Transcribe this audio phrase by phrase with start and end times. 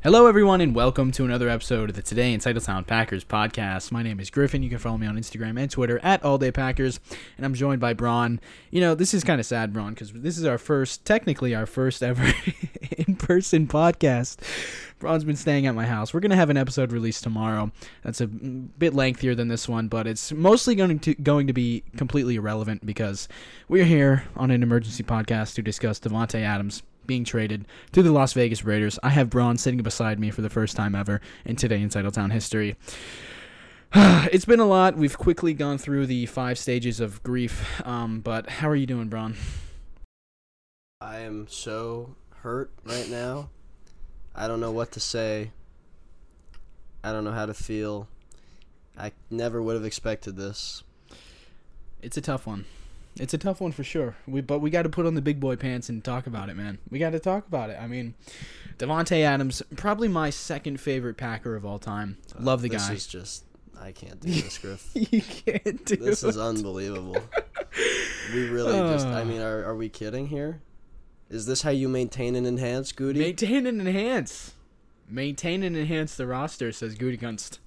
[0.00, 3.90] Hello, everyone, and welcome to another episode of the Today in Titletown Packers podcast.
[3.90, 4.62] My name is Griffin.
[4.62, 7.00] You can follow me on Instagram and Twitter at All Day Packers,
[7.36, 8.38] and I'm joined by Braun.
[8.70, 11.66] You know, this is kind of sad, Braun, because this is our first, technically our
[11.66, 12.32] first ever
[12.96, 14.36] in-person podcast.
[15.00, 16.14] Braun's been staying at my house.
[16.14, 17.72] We're gonna have an episode released tomorrow.
[18.04, 21.82] That's a bit lengthier than this one, but it's mostly going to going to be
[21.96, 23.26] completely irrelevant because
[23.68, 28.34] we're here on an emergency podcast to discuss Davante Adams being traded to the Las
[28.34, 29.00] Vegas Raiders.
[29.02, 32.30] I have Braun sitting beside me for the first time ever in today in Titletown
[32.30, 32.76] history.
[33.94, 34.96] it's been a lot.
[34.96, 37.84] We've quickly gone through the five stages of grief.
[37.84, 39.34] Um, but how are you doing, Braun?
[41.00, 43.50] I am so hurt right now.
[44.34, 45.50] I don't know what to say.
[47.02, 48.08] I don't know how to feel.
[48.96, 50.82] I never would have expected this.
[52.02, 52.66] It's a tough one.
[53.20, 54.16] It's a tough one for sure.
[54.26, 56.56] We but we got to put on the big boy pants and talk about it,
[56.56, 56.78] man.
[56.90, 57.78] We got to talk about it.
[57.80, 58.14] I mean,
[58.78, 62.18] Davante Adams, probably my second favorite Packer of all time.
[62.38, 62.94] Uh, Love the this guy.
[62.94, 63.44] This is just
[63.80, 64.90] I can't do this, Griff.
[64.94, 66.28] you can't do This it.
[66.28, 67.18] is unbelievable.
[68.32, 70.60] we really just I mean, are are we kidding here?
[71.30, 73.20] Is this how you maintain and enhance Goody?
[73.20, 74.54] Maintain and enhance.
[75.10, 77.58] Maintain and enhance the roster, says Gutekunst.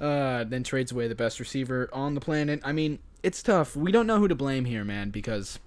[0.00, 2.60] Uh, then trades away the best receiver on the planet.
[2.64, 3.74] I mean, it's tough.
[3.74, 5.58] We don't know who to blame here, man, because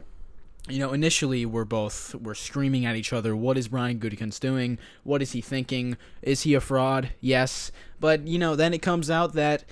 [0.70, 3.36] you know, initially we're both we're screaming at each other.
[3.36, 4.78] What is Brian Gutekunst doing?
[5.04, 5.98] What is he thinking?
[6.22, 7.12] Is he a fraud?
[7.20, 9.66] Yes, but you know, then it comes out that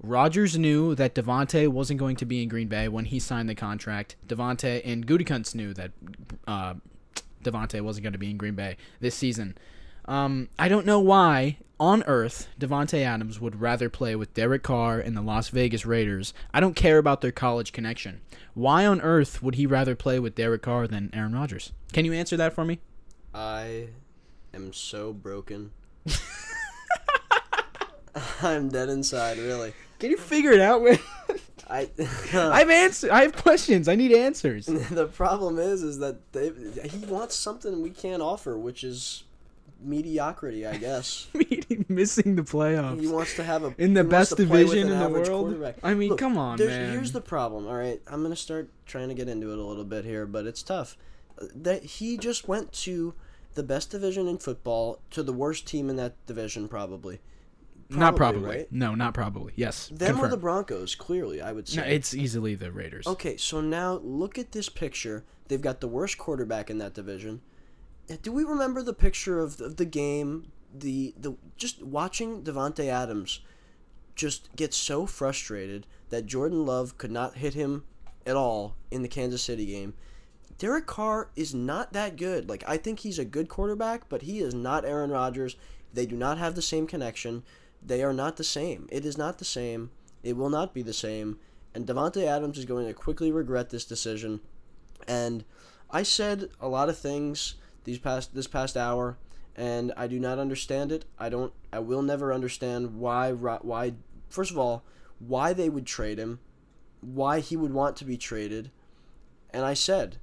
[0.00, 3.54] Rodgers knew that Davante wasn't going to be in Green Bay when he signed the
[3.54, 4.14] contract.
[4.26, 5.90] Davante and Gutekunst knew that
[6.46, 6.74] uh,
[7.42, 9.56] Davante wasn't going to be in Green Bay this season.
[10.04, 15.00] Um, I don't know why on earth Davante Adams would rather play with Derek Carr
[15.00, 16.32] and the Las Vegas Raiders.
[16.52, 18.20] I don't care about their college connection.
[18.54, 21.72] Why on earth would he rather play with Derek Carr than Aaron Rodgers?
[21.92, 22.78] Can you answer that for me?
[23.34, 23.88] I
[24.54, 25.72] am so broken.
[28.42, 29.72] I'm dead inside, really.
[29.98, 30.82] Can you figure it out?
[30.82, 30.98] Man?
[31.70, 31.88] I
[32.34, 33.10] I have answer.
[33.10, 33.88] I have questions.
[33.88, 34.66] I need answers.
[34.90, 36.52] the problem is, is that they,
[36.88, 39.24] he wants something we can't offer, which is
[39.84, 41.28] mediocrity, I guess.
[41.88, 43.00] Missing the playoffs.
[43.00, 45.08] He wants to have a in the best wants to play with division in the
[45.08, 45.74] world.
[45.82, 46.92] I mean, Look, come on, man.
[46.92, 47.66] Here's the problem.
[47.66, 50.46] All right, I'm gonna start trying to get into it a little bit here, but
[50.46, 50.96] it's tough.
[51.40, 53.14] Uh, that he just went to
[53.54, 57.20] the best division in football to the worst team in that division, probably.
[57.90, 58.48] not probably.
[58.48, 58.72] right?
[58.72, 59.52] No, not probably.
[59.56, 59.88] Yes.
[59.88, 61.80] Them or the Broncos, clearly, I would say.
[61.80, 63.06] No, it's easily the Raiders.
[63.06, 65.24] Okay, so now look at this picture.
[65.48, 67.42] They've got the worst quarterback in that division.
[68.20, 70.52] Do we remember the picture of the, of the game?
[70.74, 73.40] The the just watching Davante Adams
[74.14, 77.84] just get so frustrated that Jordan Love could not hit him
[78.26, 79.94] at all in the Kansas City game.
[80.58, 82.48] Derek Carr is not that good.
[82.48, 85.56] Like I think he's a good quarterback, but he is not Aaron Rodgers.
[85.92, 87.42] They do not have the same connection.
[87.84, 88.88] They are not the same.
[88.90, 89.90] It is not the same.
[90.22, 91.38] It will not be the same.
[91.74, 94.40] And Davante Adams is going to quickly regret this decision.
[95.08, 95.44] And
[95.90, 99.16] I said a lot of things these past this past hour,
[99.56, 101.04] and I do not understand it.
[101.18, 101.52] I don't.
[101.72, 103.32] I will never understand why.
[103.32, 103.94] Why?
[104.28, 104.82] First of all,
[105.18, 106.40] why they would trade him,
[107.00, 108.70] why he would want to be traded,
[109.50, 110.18] and I said,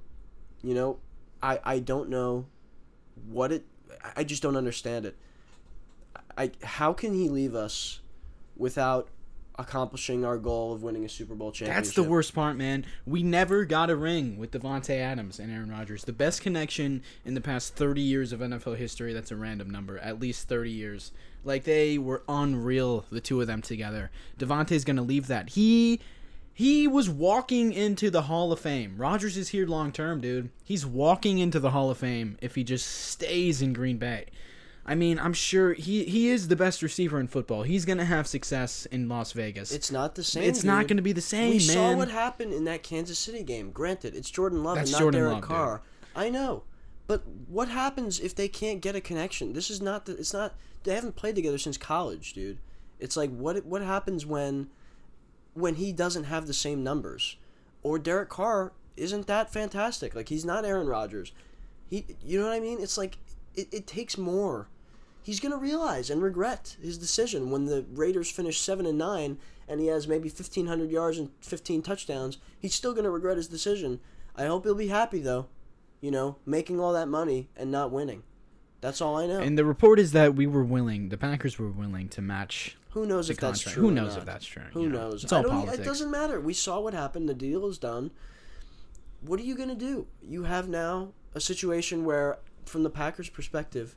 [0.62, 0.98] you know,
[1.42, 2.46] I I don't know
[3.28, 3.64] what it.
[4.16, 5.16] I just don't understand it.
[6.36, 8.00] I how can he leave us
[8.56, 9.08] without
[9.60, 11.84] accomplishing our goal of winning a Super Bowl championship?
[11.84, 12.84] That's the worst part, man.
[13.06, 16.04] We never got a ring with Davante Adams and Aaron Rodgers.
[16.04, 19.12] The best connection in the past 30 years of NFL history.
[19.12, 19.98] That's a random number.
[19.98, 21.12] At least 30 years.
[21.44, 24.10] Like they were unreal, the two of them together.
[24.38, 25.50] Davante's gonna leave that.
[25.50, 26.00] He
[26.52, 28.96] he was walking into the Hall of Fame.
[28.98, 30.50] Rodgers is here long term, dude.
[30.62, 34.26] He's walking into the Hall of Fame if he just stays in Green Bay.
[34.90, 37.62] I mean, I'm sure he he is the best receiver in football.
[37.62, 39.70] He's gonna have success in Las Vegas.
[39.70, 40.42] It's not the same.
[40.42, 41.60] It's not going to be the same, We man.
[41.60, 43.70] saw what happened in that Kansas City game.
[43.70, 45.48] Granted, it's Jordan Love That's and not Jordan Derek Love, dude.
[45.48, 45.82] Carr.
[46.16, 46.64] I know,
[47.06, 49.52] but what happens if they can't get a connection?
[49.52, 50.16] This is not the.
[50.16, 50.56] It's not.
[50.82, 52.58] They haven't played together since college, dude.
[52.98, 54.70] It's like what what happens when
[55.54, 57.36] when he doesn't have the same numbers,
[57.84, 60.16] or Derek Carr isn't that fantastic.
[60.16, 61.30] Like he's not Aaron Rodgers.
[61.88, 62.80] He, you know what I mean?
[62.80, 63.18] It's like
[63.54, 64.66] it, it takes more.
[65.30, 69.38] He's gonna realize and regret his decision when the Raiders finish seven and nine,
[69.68, 72.38] and he has maybe fifteen hundred yards and fifteen touchdowns.
[72.58, 74.00] He's still gonna regret his decision.
[74.34, 75.46] I hope he'll be happy though,
[76.00, 78.24] you know, making all that money and not winning.
[78.80, 79.38] That's all I know.
[79.38, 82.76] And the report is that we were willing, the Packers were willing to match.
[82.90, 83.74] Who knows the if that's contract.
[83.74, 83.88] true?
[83.88, 85.10] Who knows if that's true, Who know?
[85.10, 85.22] knows?
[85.22, 85.78] It's all politics.
[85.78, 86.40] It doesn't matter.
[86.40, 87.28] We saw what happened.
[87.28, 88.10] The deal is done.
[89.20, 90.08] What are you gonna do?
[90.20, 93.94] You have now a situation where, from the Packers' perspective,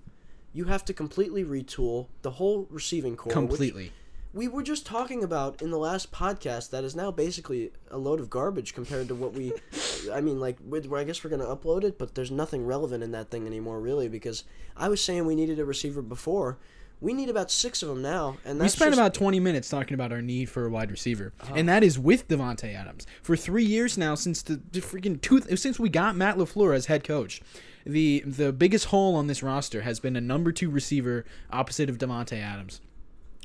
[0.53, 3.33] You have to completely retool the whole receiving core.
[3.33, 3.91] Completely.
[4.33, 8.19] we were just talking about in the last podcast that is now basically a load
[8.19, 9.53] of garbage compared to what we.
[10.13, 13.11] I mean, like, with, I guess we're gonna upload it, but there's nothing relevant in
[13.11, 14.43] that thing anymore, really, because
[14.77, 16.57] I was saying we needed a receiver before.
[17.01, 19.93] We need about six of them now, and We spent just- about 20 minutes talking
[19.93, 21.53] about our need for a wide receiver, Uh-huh.
[21.57, 25.41] and that is with Davante Adams for three years now since the, the freaking two
[25.57, 27.41] since we got Matt LaFleur as head coach.
[27.85, 31.97] The the biggest hole on this roster has been a number two receiver opposite of
[31.97, 32.79] Davante Adams.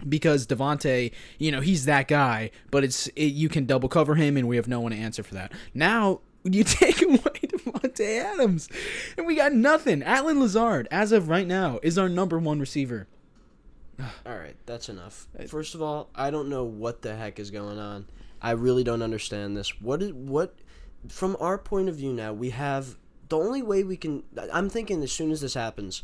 [0.08, 4.36] Because Davante, you know, he's that guy, but it's it, you can double cover him,
[4.36, 5.50] and we have no one to answer for that.
[5.74, 8.68] Now you take away Davante Adams,
[9.16, 10.04] and we got nothing.
[10.04, 13.08] Allen Lazard, as of right now, is our number one receiver.
[14.00, 15.26] All right, that's enough.
[15.48, 18.06] First of all, I don't know what the heck is going on.
[18.40, 19.80] I really don't understand this.
[19.80, 20.54] What is what
[21.08, 22.96] from our point of view now, we have
[23.28, 24.22] the only way we can
[24.52, 26.02] I'm thinking as soon as this happens,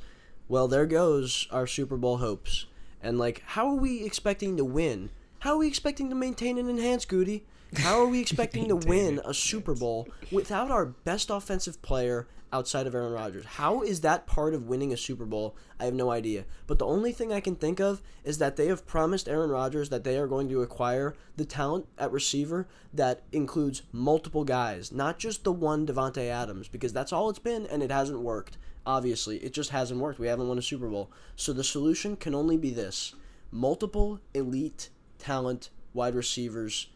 [0.49, 2.67] well, there goes our Super Bowl hopes.
[3.03, 5.11] And like how are we expecting to win?
[5.41, 7.45] How are we expecting to maintain and enhance Goody?
[7.77, 12.87] How are we expecting to win a Super Bowl without our best offensive player outside
[12.87, 13.45] of Aaron Rodgers?
[13.45, 15.57] How is that part of winning a Super Bowl?
[15.81, 16.45] I have no idea.
[16.67, 19.89] But the only thing I can think of is that they have promised Aaron Rodgers
[19.89, 25.19] that they are going to acquire the talent at receiver that includes multiple guys, not
[25.19, 28.57] just the one Davante Adams, because that's all it's been and it hasn't worked.
[28.87, 30.19] Obviously, it just hasn't worked.
[30.19, 31.11] We haven't won a Super Bowl.
[31.37, 33.15] So the solution can only be this
[33.51, 36.89] multiple elite talent wide receivers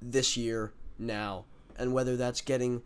[0.00, 1.44] this year now.
[1.76, 2.82] And whether that's getting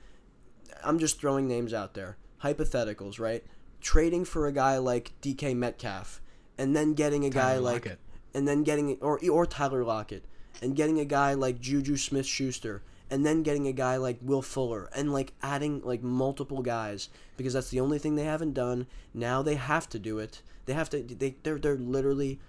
[0.85, 2.17] I'm just throwing names out there.
[2.43, 3.44] Hypotheticals, right?
[3.81, 6.20] Trading for a guy like DK Metcalf
[6.59, 7.99] and then getting a guy Tyler like Lockett.
[8.35, 10.25] and then getting or or Tyler Lockett
[10.61, 14.88] and getting a guy like Juju Smith-Schuster and then getting a guy like Will Fuller
[14.94, 18.87] and like adding like multiple guys because that's the only thing they haven't done.
[19.12, 20.43] Now they have to do it.
[20.67, 22.41] They have to they they're they're literally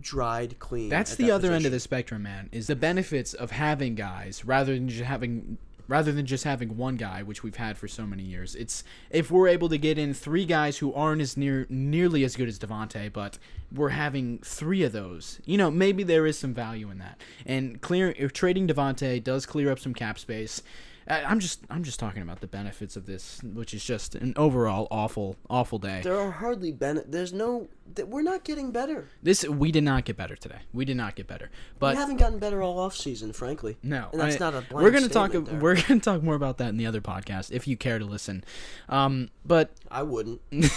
[0.00, 0.88] dried clean.
[0.88, 2.48] That's the that other end of the spectrum, man.
[2.52, 6.96] Is the benefits of having guys rather than just having rather than just having one
[6.96, 8.54] guy, which we've had for so many years.
[8.54, 12.36] It's if we're able to get in three guys who aren't as near nearly as
[12.36, 13.38] good as Davante, but
[13.72, 15.40] we're having three of those.
[15.44, 17.20] You know, maybe there is some value in that.
[17.44, 20.62] And clear if trading Davante does clear up some cap space.
[21.08, 24.32] I- I'm just I'm just talking about the benefits of this, which is just an
[24.36, 26.00] overall awful awful day.
[26.02, 27.02] There are hardly ben.
[27.06, 27.68] There's no.
[27.94, 29.08] th- We're not getting better.
[29.22, 30.60] This we did not get better today.
[30.72, 31.50] We did not get better.
[31.78, 33.76] But we haven't gotten better all off season, frankly.
[33.82, 34.64] No, and that's I- not a.
[34.74, 35.32] We're gonna talk.
[35.32, 35.40] there.
[35.42, 38.44] We're gonna talk more about that in the other podcast if you care to listen.
[38.88, 40.40] Um, but I wouldn't.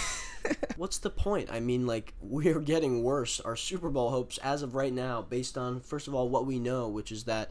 [0.76, 1.50] What's the point?
[1.52, 3.40] I mean, like we're getting worse.
[3.40, 6.58] Our Super Bowl hopes, as of right now, based on first of all what we
[6.58, 7.50] know, which is that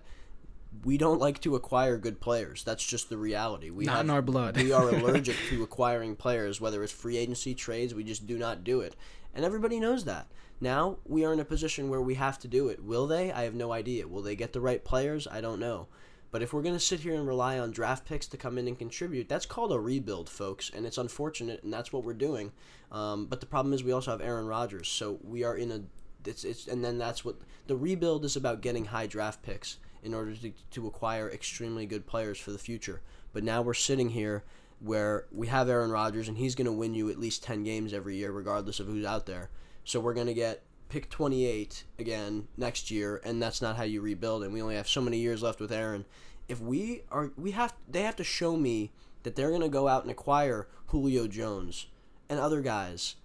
[0.83, 2.63] we don't like to acquire good players.
[2.63, 3.69] That's just the reality.
[3.69, 4.57] We Not have, in our blood.
[4.57, 7.93] we are allergic to acquiring players, whether it's free agency trades.
[7.93, 8.95] We just do not do it,
[9.33, 10.27] and everybody knows that.
[10.59, 12.83] Now we are in a position where we have to do it.
[12.83, 13.31] Will they?
[13.31, 14.07] I have no idea.
[14.07, 15.27] Will they get the right players?
[15.27, 15.87] I don't know.
[16.29, 18.67] But if we're going to sit here and rely on draft picks to come in
[18.67, 22.51] and contribute, that's called a rebuild, folks, and it's unfortunate, and that's what we're doing.
[22.91, 25.81] Um, but the problem is we also have Aaron Rodgers, so we are in a
[26.25, 27.35] it's it's and then that's what
[27.67, 32.05] the rebuild is about getting high draft picks in order to, to acquire extremely good
[32.05, 33.01] players for the future.
[33.33, 34.43] But now we're sitting here
[34.79, 37.93] where we have Aaron Rodgers and he's going to win you at least 10 games
[37.93, 39.49] every year regardless of who's out there.
[39.83, 43.99] So we're going to get pick 28 again next year and that's not how you
[44.01, 46.05] rebuild and we only have so many years left with Aaron.
[46.47, 48.91] If we are we have they have to show me
[49.23, 51.87] that they're going to go out and acquire Julio Jones
[52.29, 53.15] and other guys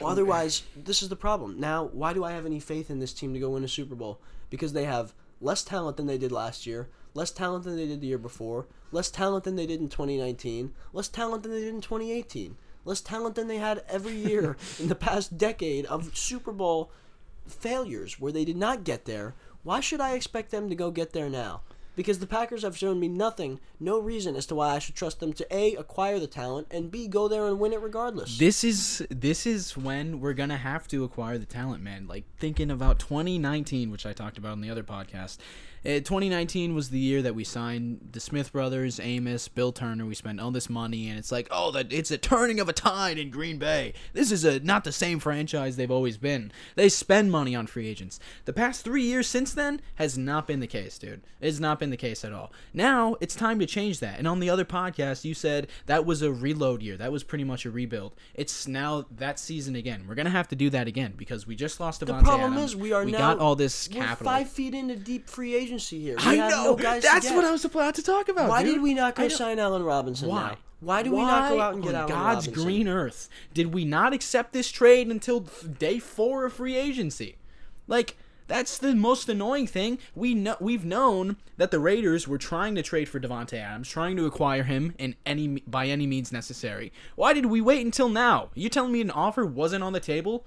[0.00, 1.58] well, otherwise, this is the problem.
[1.58, 3.94] Now, why do I have any faith in this team to go win a Super
[3.94, 4.20] Bowl?
[4.48, 8.00] Because they have less talent than they did last year, less talent than they did
[8.00, 11.74] the year before, less talent than they did in 2019, less talent than they did
[11.74, 16.52] in 2018, less talent than they had every year in the past decade of Super
[16.52, 16.90] Bowl
[17.46, 19.34] failures where they did not get there.
[19.62, 21.62] Why should I expect them to go get there now?
[22.00, 25.20] Because the Packers have shown me nothing, no reason as to why I should trust
[25.20, 28.38] them to A, acquire the talent, and B, go there and win it regardless.
[28.38, 32.06] this is this is when we're gonna have to acquire the talent, man.
[32.06, 35.36] Like thinking about 2019, which I talked about on the other podcast.
[35.82, 40.04] Uh, 2019 was the year that we signed the Smith brothers, Amos, Bill Turner.
[40.04, 42.74] We spent all this money, and it's like, oh, that it's a turning of a
[42.74, 43.94] tide in Green Bay.
[44.12, 46.52] This is a not the same franchise they've always been.
[46.76, 48.20] They spend money on free agents.
[48.44, 51.22] The past three years since then has not been the case, dude.
[51.40, 52.52] It's not been the case at all.
[52.74, 54.18] Now it's time to change that.
[54.18, 56.98] And on the other podcast, you said that was a reload year.
[56.98, 58.14] That was pretty much a rebuild.
[58.34, 60.04] It's now that season again.
[60.06, 62.72] We're gonna have to do that again because we just lost Davante The problem Adams.
[62.72, 64.30] is we are we now got all this we're capital.
[64.30, 66.16] five feet into deep free agency here.
[66.16, 66.64] We I know.
[66.64, 68.48] no guys That's what I was about to talk about.
[68.48, 68.74] Why dude.
[68.74, 70.48] did we not go sign Allen Robinson Why?
[70.50, 70.56] now?
[70.80, 72.64] Why did we not go out and get on Allen God's Robinson?
[72.64, 77.36] green earth did we not accept this trade until day four of free agency?
[77.86, 79.98] Like that's the most annoying thing.
[80.14, 84.16] We know we've known that the Raiders were trying to trade for Davante Adams, trying
[84.16, 86.92] to acquire him in any by any means necessary.
[87.14, 88.48] Why did we wait until now?
[88.54, 90.44] You telling me an offer wasn't on the table?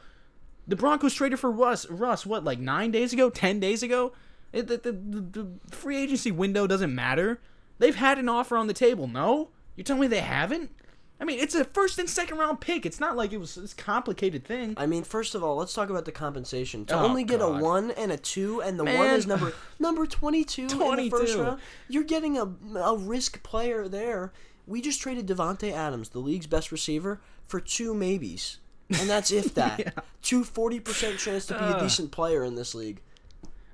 [0.67, 1.89] The Broncos traded for Russ.
[1.89, 4.11] Russ, what like nine days ago, ten days ago?
[4.53, 5.21] It, the, the, the,
[5.69, 7.41] the free agency window doesn't matter.
[7.79, 9.07] They've had an offer on the table.
[9.07, 10.71] No, you're telling me they haven't?
[11.19, 12.85] I mean, it's a first and second round pick.
[12.85, 14.73] It's not like it was this complicated thing.
[14.77, 16.85] I mean, first of all, let's talk about the compensation.
[16.87, 17.61] To Oh, only get God.
[17.61, 21.09] a one and a two, and the one is number number twenty two in the
[21.09, 21.61] first round.
[21.87, 22.43] You're getting a
[22.77, 24.33] a risk player there.
[24.67, 29.53] We just traded Davante Adams, the league's best receiver, for two maybes, and that's if
[29.55, 30.03] that.
[30.21, 33.01] Two forty percent chance to be a decent player in this league.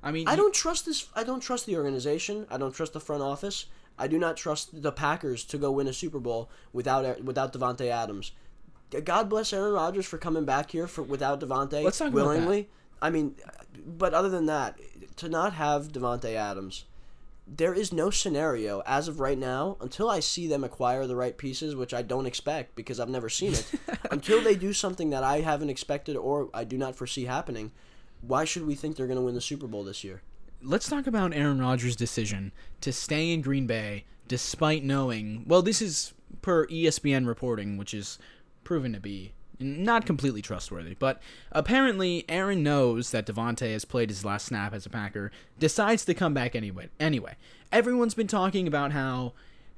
[0.02, 1.08] I mean, I don't trust this.
[1.16, 2.46] I don't trust the organization.
[2.50, 3.66] I don't trust the front office.
[3.98, 7.88] I do not trust the Packers to go win a Super Bowl without without Davante
[7.88, 8.32] Adams.
[9.04, 12.26] God bless Aaron Rodgers for coming back here for without Davante Let's talk about that.
[12.26, 12.70] willingly.
[13.02, 13.36] I mean,
[13.86, 14.80] but other than that,
[15.18, 16.86] to not have Davante Adams,
[17.46, 21.38] there is no scenario as of right now until I see them acquire the right
[21.38, 23.66] pieces, which I don't expect because I've never seen it.
[24.12, 27.72] until they do something that I haven't expected or I do not foresee happening,
[28.22, 30.22] why should we think they're going to win the Super Bowl this year?
[30.62, 35.44] let's talk about Aaron Rodgers' decision to stay in Green Bay despite knowing.
[35.48, 38.20] Well, this is per ESPN reporting, which is
[38.64, 40.96] proven to be not completely trustworthy.
[40.98, 41.22] But
[41.52, 46.14] apparently, Aaron knows that Davante has played his last snap as a Packer, decides to
[46.14, 46.90] come back anyway.
[47.00, 47.36] Anyway,
[47.72, 49.34] everyone's been talking about how.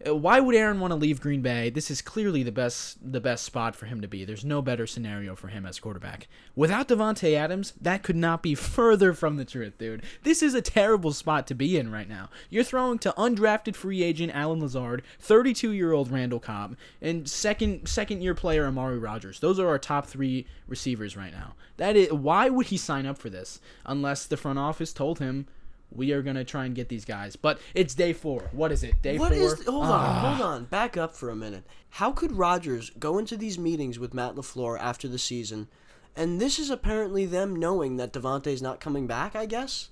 [0.07, 1.69] Uh, Why would Aaron want to leave Green Bay?
[1.69, 4.25] This is clearly the best the best spot for him to be.
[4.25, 6.27] There's no better scenario for him as quarterback.
[6.55, 10.03] Without Davante Adams, that could not be further from the truth, dude.
[10.23, 12.29] This is a terrible spot to be in right now.
[12.49, 18.35] You're throwing to undrafted free agent Allen Lazard, 32-year-old Randall Cobb, and second second year
[18.35, 19.39] player Amari Rodgers.
[19.39, 21.55] Those are our top 3 receivers right now.
[21.77, 25.47] That is why would he sign up for this unless the front office told him
[25.91, 28.49] we are gonna try and get these guys, but it's day four.
[28.51, 29.01] What is it?
[29.01, 29.41] Day What four.
[29.41, 29.65] is?
[29.65, 30.35] Hold on, ah.
[30.35, 30.65] hold on.
[30.65, 31.63] Back up for a minute.
[31.91, 35.67] How could Rodgers go into these meetings with Matt LaFleur after the season,
[36.15, 39.35] and this is apparently them knowing that Davante's not coming back?
[39.35, 39.89] I guess.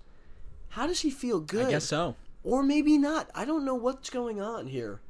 [0.70, 1.68] How does he feel good?
[1.68, 2.16] I guess so.
[2.44, 3.30] Or maybe not.
[3.36, 5.02] I don't know what's going on here.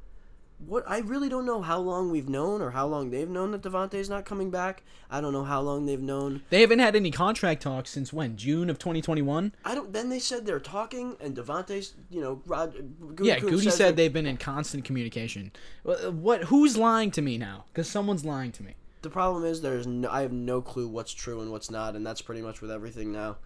[0.66, 3.62] What I really don't know how long we've known or how long they've known that
[3.62, 4.82] Davante's not coming back.
[5.10, 6.42] I don't know how long they've known.
[6.50, 8.36] They haven't had any contract talks since when?
[8.36, 9.54] June of 2021.
[9.64, 9.92] I don't.
[9.92, 12.76] Then they said they're talking, and Davante's, you know, Rod.
[12.76, 12.82] Uh,
[13.14, 15.50] Goody Yeah, Goody says said they've been in constant communication.
[15.82, 16.04] What?
[16.04, 17.64] Uh, what who's lying to me now?
[17.68, 18.74] Because someone's lying to me.
[19.02, 22.04] The problem is there's no, I have no clue what's true and what's not, and
[22.06, 23.38] that's pretty much with everything now.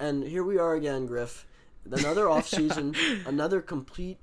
[0.00, 1.46] And here we are again, Griff.
[1.84, 4.18] Another off season, another complete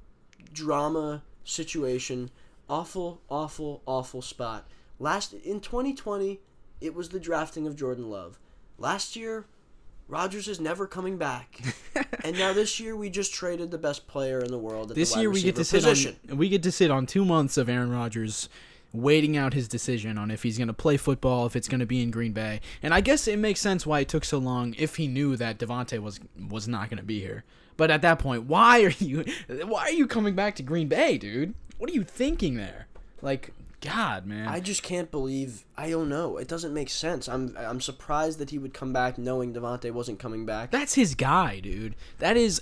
[0.51, 2.29] drama situation.
[2.69, 4.67] Awful, awful, awful spot.
[4.99, 6.39] Last in 2020,
[6.81, 8.39] it was the drafting of Jordan Love.
[8.77, 9.45] Last year,
[10.07, 11.61] Rodgers is never coming back.
[12.23, 15.13] and now this year, we just traded the best player in the world at This
[15.13, 16.17] the year we get to sit position.
[16.29, 18.49] on we get to sit on two months of Aaron Rodgers
[18.93, 21.85] waiting out his decision on if he's going to play football, if it's going to
[21.85, 22.61] be in Green Bay.
[22.81, 25.59] And I guess it makes sense why it took so long if he knew that
[25.59, 27.43] Davante was was not going to be here.
[27.75, 29.25] But at that point, why are you
[29.65, 31.53] why are you coming back to Green Bay, dude?
[31.77, 32.87] What are you thinking there?
[33.21, 34.47] Like God, man.
[34.47, 35.63] I just can't believe.
[35.77, 36.37] I don't know.
[36.37, 37.29] It doesn't make sense.
[37.29, 40.71] I'm I'm surprised that he would come back knowing Davante wasn't coming back.
[40.71, 41.95] That's his guy, dude.
[42.17, 42.61] That is,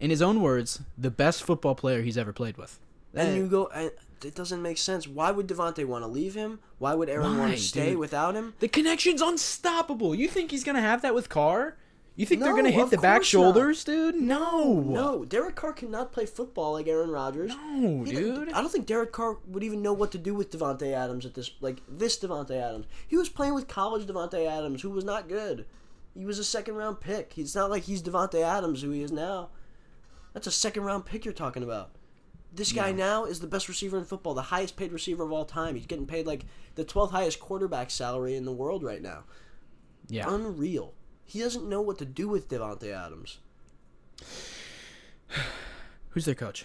[0.00, 2.80] in his own words, the best football player he's ever played with.
[3.14, 3.68] and you go.
[3.68, 3.92] And
[4.24, 5.06] it doesn't make sense.
[5.06, 6.60] Why would Davante want to leave him?
[6.78, 7.98] Why would Aaron want to stay dude?
[7.98, 8.54] without him?
[8.60, 10.14] the connection's unstoppable.
[10.14, 11.76] You think he's gonna have that with Carr?
[12.18, 13.40] You think they're gonna hit the back course not.
[13.40, 14.14] shoulders, dude?
[14.14, 17.50] No, No, Derek Carr cannot play football like Aaron Rodgers.
[17.54, 18.52] no, He- dude.
[18.54, 21.34] I don't think Derek Carr would even know what to do with Davante Adams at
[21.34, 22.86] this like this Davante Adams.
[23.06, 25.66] He was playing with college Davante Adams, who was not good.
[26.16, 27.36] He was a second round pick.
[27.36, 29.50] It's not like he's Davante Adams, who he is now.
[30.32, 31.90] That's a second round pick you're talking about.
[32.56, 35.44] This guy now is the best receiver in football, the highest paid receiver of all
[35.44, 35.74] time.
[35.74, 39.24] He's getting paid like the 12th highest quarterback salary in the world right now.
[40.08, 40.94] Yeah, Unreal.
[41.24, 43.38] He doesn't know what to do with Davante Adams.
[46.10, 46.64] who's their coach?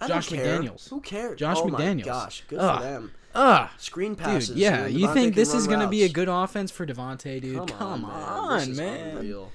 [0.00, 0.30] I Josh.
[0.30, 0.88] McDaniels.
[0.88, 1.38] Who cares?
[1.38, 1.96] Josh oh McDaniels.
[1.96, 2.78] My gosh, good Ugh.
[2.78, 3.12] for them.
[3.34, 4.24] Ah, Screen dude.
[4.24, 4.56] passes.
[4.56, 7.56] Yeah, and you think this is gonna be a good offense for Davante, dude?
[7.56, 8.58] Come, Come, on, on, man.
[8.58, 9.46] This is man.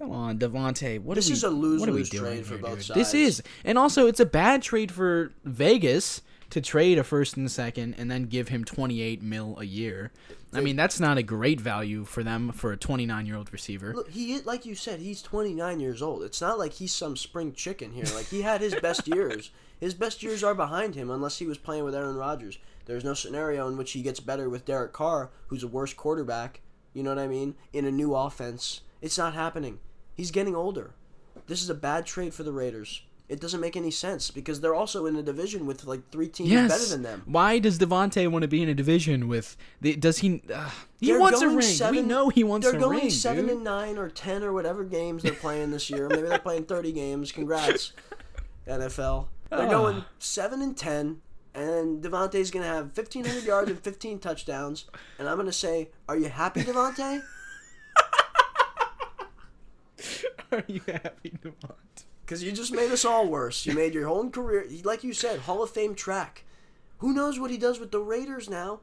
[0.00, 0.98] Come on, Davante.
[1.02, 2.74] What This are we, is a what are we lose-lose doing trade for here, both
[2.76, 2.84] dude?
[2.86, 2.98] sides.
[2.98, 7.50] This is, and also it's a bad trade for Vegas to trade a first and
[7.50, 10.10] second and then give him 28 mil a year.
[10.54, 13.92] I mean, that's not a great value for them for a 29 year old receiver.
[13.94, 16.22] Look, he is- like you said, he's 29 years old.
[16.22, 18.06] It's not like he's some spring chicken here.
[18.14, 19.50] Like he had his best years.
[19.78, 22.58] His best years are behind him, unless he was playing with Aaron Rodgers.
[22.86, 26.60] There's no scenario in which he gets better with Derek Carr, who's a worse quarterback.
[26.94, 27.54] You know what I mean?
[27.72, 29.78] In a new offense, it's not happening.
[30.20, 30.90] He's getting older.
[31.46, 33.02] This is a bad trade for the Raiders.
[33.30, 36.50] It doesn't make any sense because they're also in a division with like three teams
[36.50, 36.70] Yes.
[36.70, 37.22] better than them.
[37.24, 39.56] Why does Davante want to be in a division with?
[39.80, 40.42] The, does he?
[40.52, 40.68] Uh,
[41.00, 41.90] he They're wants a ring.
[41.92, 42.80] we know he wants a ring.
[42.80, 43.54] They're going seven dude.
[43.54, 46.08] and nine or ten or whatever games they're playing this year.
[46.08, 47.32] Maybe they're playing thirty games.
[47.32, 47.92] Congrats,
[48.66, 49.28] NFL.
[49.48, 49.68] They're Ah.
[49.70, 51.22] going seven and ten,
[51.54, 54.84] and Davante's gonna have fifteen hundred yards and fifteen touchdowns.
[55.18, 57.22] And I'm gonna say, are you happy, Davante?
[60.52, 62.04] Are you happy, Davante?
[62.24, 63.66] Because you just made us all worse.
[63.66, 66.44] You made your whole career, like you said, Hall of Fame track.
[66.98, 68.80] Who knows what he does with the Raiders now?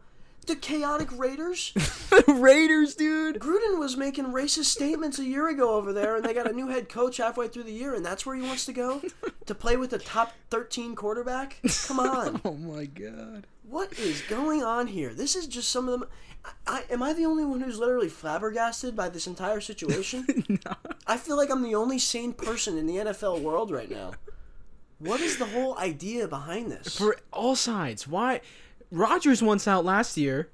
[0.48, 1.74] The chaotic Raiders.
[2.28, 3.40] Raiders, dude.
[3.40, 6.68] Gruden was making racist statements a year ago over there, and they got a new
[6.68, 9.02] head coach halfway through the year, and that's where he wants to go
[9.46, 11.60] to play with the top 13 quarterback.
[11.86, 13.46] Come on, Oh my god.
[13.70, 15.14] What is going on here?
[15.14, 16.10] This is just some of them.
[16.46, 20.26] I, I, am I the only one who's literally flabbergasted by this entire situation?
[20.50, 20.74] no.
[21.06, 24.14] I feel like I'm the only sane person in the NFL world right now.
[25.00, 26.98] What is the whole idea behind this?
[26.98, 28.40] For all sides, why?
[28.90, 30.50] Rodgers wants out last year.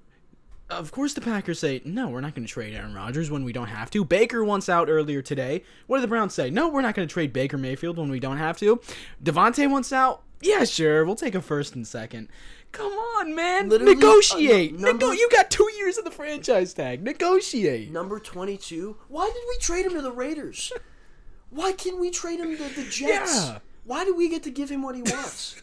[0.72, 2.10] Of course, the Packers say no.
[2.10, 4.04] We're not going to trade Aaron Rodgers when we don't have to.
[4.04, 5.64] Baker wants out earlier today.
[5.86, 6.50] What do the Browns say?
[6.50, 8.82] No, we're not going to trade Baker Mayfield when we don't have to.
[9.24, 10.24] Davante wants out.
[10.42, 11.06] Yeah, sure.
[11.06, 12.28] We'll take a first and second.
[12.74, 13.70] Come on, man.
[13.70, 14.74] Literally, Negotiate.
[14.74, 17.02] uh, no- number- Nego- you got two years of the franchise tag.
[17.04, 17.92] Negotiate.
[17.92, 18.98] Number 22.
[19.08, 20.72] Why did we trade him to the Raiders?
[21.50, 23.46] Why can't we trade him to the Jets?
[23.46, 23.60] Yeah.
[23.86, 25.62] Why do we get to give him what he wants?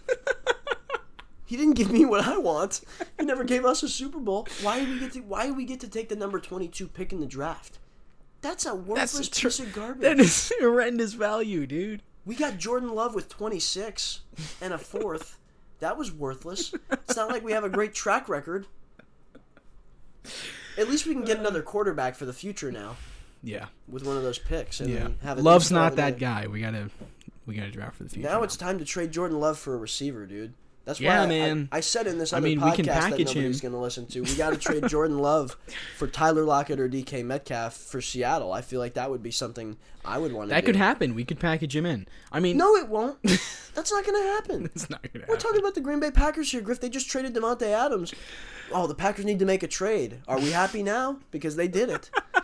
[1.47, 2.83] he didn't give me what I want.
[3.19, 4.47] He never gave us a Super Bowl.
[4.63, 7.13] Why do we get to why do we get to take the number 22 pick
[7.13, 7.79] in the draft?
[8.41, 10.03] That's a worthless That's tr- piece of garbage.
[10.03, 12.03] That is horrendous value, dude.
[12.25, 14.21] we got Jordan Love with 26
[14.61, 15.39] and a fourth.
[15.81, 16.73] That was worthless.
[16.93, 18.67] It's not like we have a great track record.
[20.79, 22.97] At least we can get another quarterback for the future now
[23.43, 23.67] Yeah.
[23.89, 24.81] with one of those picks.
[24.81, 25.33] And Yeah.
[25.35, 26.47] Love's not that guy.
[26.47, 26.91] We gotta
[27.47, 28.29] we gotta draft for the future.
[28.29, 30.55] Now it's time to trade Jordan Love for a receiver, dude.
[30.91, 31.69] That's why Yeah, I, man.
[31.71, 34.07] I, I said in this I other mean, we podcast that nobody's going to listen
[34.07, 34.23] to.
[34.23, 35.57] We got to trade Jordan Love
[35.97, 38.53] for Tyler Lockett or DK Metcalf for Seattle.
[38.53, 40.67] I feel like that would be something I would want to that do.
[40.67, 41.15] could happen.
[41.15, 42.09] We could package him in.
[42.33, 43.23] I mean, No, it won't.
[43.75, 44.65] That's not going to happen.
[44.75, 45.39] it's not gonna We're happen.
[45.39, 46.81] talking about the Green Bay Packers here, Griff.
[46.81, 48.13] They just traded Davante Adams.
[48.73, 50.19] Oh, the Packers need to make a trade.
[50.27, 51.19] Are we happy now?
[51.31, 52.11] Because they did it.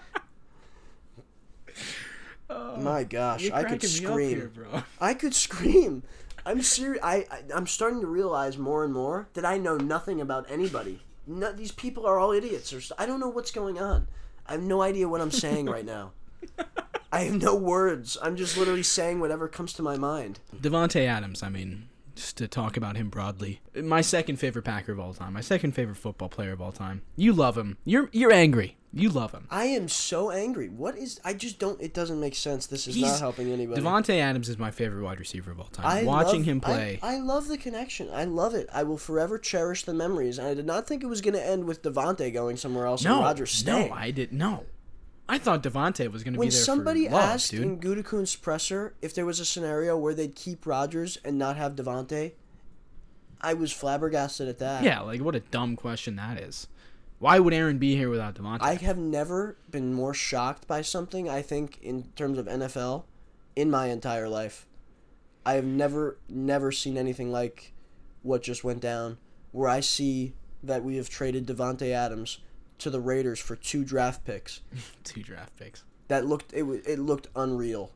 [2.49, 4.29] Oh, My gosh, I could cracking me up scream.
[4.29, 4.53] here.
[5.01, 6.05] I could scream.
[6.47, 7.03] I'm serious.
[7.03, 11.03] I, I I'm starting to realize more and more that I know nothing about anybody.
[11.27, 12.73] No, these people are all idiots.
[12.73, 14.07] Or st- I don't know what's going on.
[14.47, 16.13] I have no idea what I'm saying right now.
[17.13, 18.17] I have no words.
[18.23, 20.39] I'm just literally saying whatever comes to my mind.
[20.55, 21.43] Davante Adams.
[21.43, 25.33] I mean, just to talk about him broadly, my second favorite Packer of all time.
[25.33, 27.03] My second favorite football player of all time.
[27.17, 27.77] You love him.
[27.85, 28.77] You're you're angry.
[28.99, 29.47] You love him.
[29.51, 30.69] I am so angry.
[30.69, 31.21] What is?
[31.25, 31.81] I just don't.
[31.81, 32.67] It doesn't make sense.
[32.67, 33.81] This is He's- not helping anybody.
[33.83, 35.85] Davante Adams is my favorite wide receiver of all time.
[35.87, 36.99] I Watching love- him play.
[37.03, 38.09] I, love the connection.
[38.13, 38.69] I love it.
[38.73, 40.39] I will forever cherish the memories.
[40.39, 43.05] And I did not think it was going to end with Davante going somewhere else
[43.05, 43.89] and no, Roger staying.
[43.91, 44.39] no, I didn't.
[44.39, 44.65] no.
[45.29, 46.51] I thought Davante was going to be there.
[46.51, 47.63] when somebody for love, asked dude.
[47.63, 51.75] in Gutekunst's presser if there was a scenario where they'd keep Rodgers and not have
[51.75, 52.33] Davante,
[53.41, 54.85] I was flabbergasted at that.
[54.85, 56.69] yeah, like what a dumb question that is.
[57.19, 58.59] Why would Aaron be here without Davante?
[58.61, 63.05] I have never been more shocked by something, I think, in terms of NFL
[63.55, 64.67] in my entire life.
[65.45, 67.73] I have never, never seen anything like
[68.23, 69.19] what just went down,
[69.53, 72.39] where I see that we have traded Davante Adams
[72.79, 74.61] to the Raiders for two draft picks.
[75.05, 75.85] Two draft picks.
[76.09, 77.93] That looked it, it looked unreal.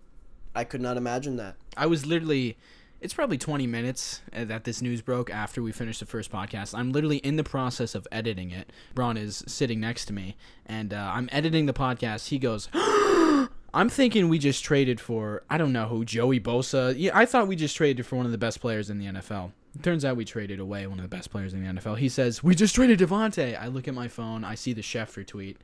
[0.54, 1.56] I could not imagine that.
[1.76, 2.56] I was literally.
[3.00, 6.76] It's probably 20 minutes uh, that this news broke after we finished the first podcast.
[6.76, 8.70] I'm literally in the process of editing it.
[8.94, 10.36] Braun is sitting next to me,
[10.66, 12.28] and uh, I'm editing the podcast.
[12.28, 16.94] He goes, I'm thinking we just traded for, I don't know who, Joey Bosa.
[16.94, 19.52] Yeah, I thought we just traded for one of the best players in the NFL.
[19.80, 21.96] Turns out we traded away one of the best players in the NFL.
[21.96, 23.58] He says, We just traded Davante.
[23.58, 25.56] I look at my phone, I see the Schefter tweet.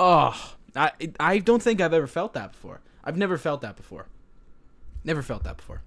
[0.00, 0.90] Oh, I,
[1.20, 2.80] I don't think I've ever felt that before.
[3.04, 4.06] I've never felt that before.
[5.04, 5.82] Never felt that before.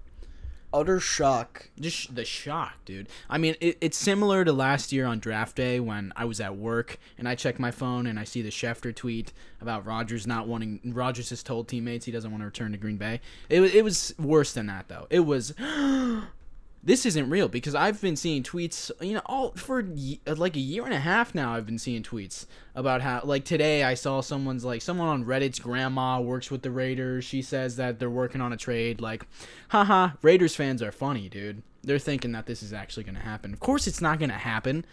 [0.72, 1.70] Utter shock.
[1.78, 3.08] Just the shock, dude.
[3.28, 6.56] I mean, it, it's similar to last year on draft day when I was at
[6.56, 10.46] work and I check my phone and I see the Schefter tweet about Rodgers not
[10.46, 10.80] wanting.
[10.84, 13.20] Rodgers has told teammates he doesn't want to return to Green Bay.
[13.48, 15.06] It, it was worse than that, though.
[15.10, 15.54] It was.
[16.82, 19.84] this isn't real because I've been seeing tweets, you know, all for
[20.26, 21.52] like a year and a half now.
[21.52, 25.58] I've been seeing tweets about how, like today, I saw someone's like someone on Reddit's
[25.58, 27.24] grandma works with the Raiders.
[27.24, 29.00] She says that they're working on a trade.
[29.00, 29.26] Like,
[29.70, 31.62] haha, Raiders fans are funny, dude.
[31.82, 33.52] They're thinking that this is actually going to happen.
[33.52, 34.84] Of course, it's not going to happen,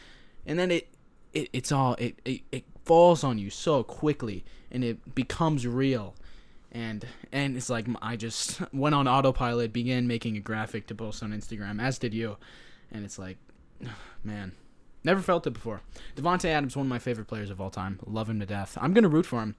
[0.46, 0.88] and then it,
[1.32, 6.16] it it's all it, it it falls on you so quickly, and it becomes real
[6.74, 11.24] and and it's like I just went on autopilot, began making a graphic to post
[11.24, 12.38] on Instagram, as did you,
[12.92, 13.38] and it's like,
[14.24, 14.54] man,
[15.04, 15.82] never felt it before.
[16.16, 18.78] Davante Adams, one of my favorite players of all time, love him to death.
[18.82, 19.56] I'm gonna root for him.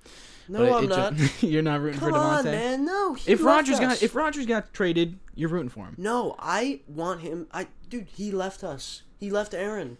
[0.48, 1.14] No, it- I'm it not.
[1.14, 2.38] ju- you're not rooting Come for Davante.
[2.38, 2.84] on, man.
[2.84, 3.14] No.
[3.14, 3.80] he If Rodgers us.
[3.80, 5.94] got if Rodgers got traded, you're rooting for him.
[5.98, 7.46] No, I want him.
[7.52, 9.02] I dude, he left us.
[9.18, 9.96] He left Aaron.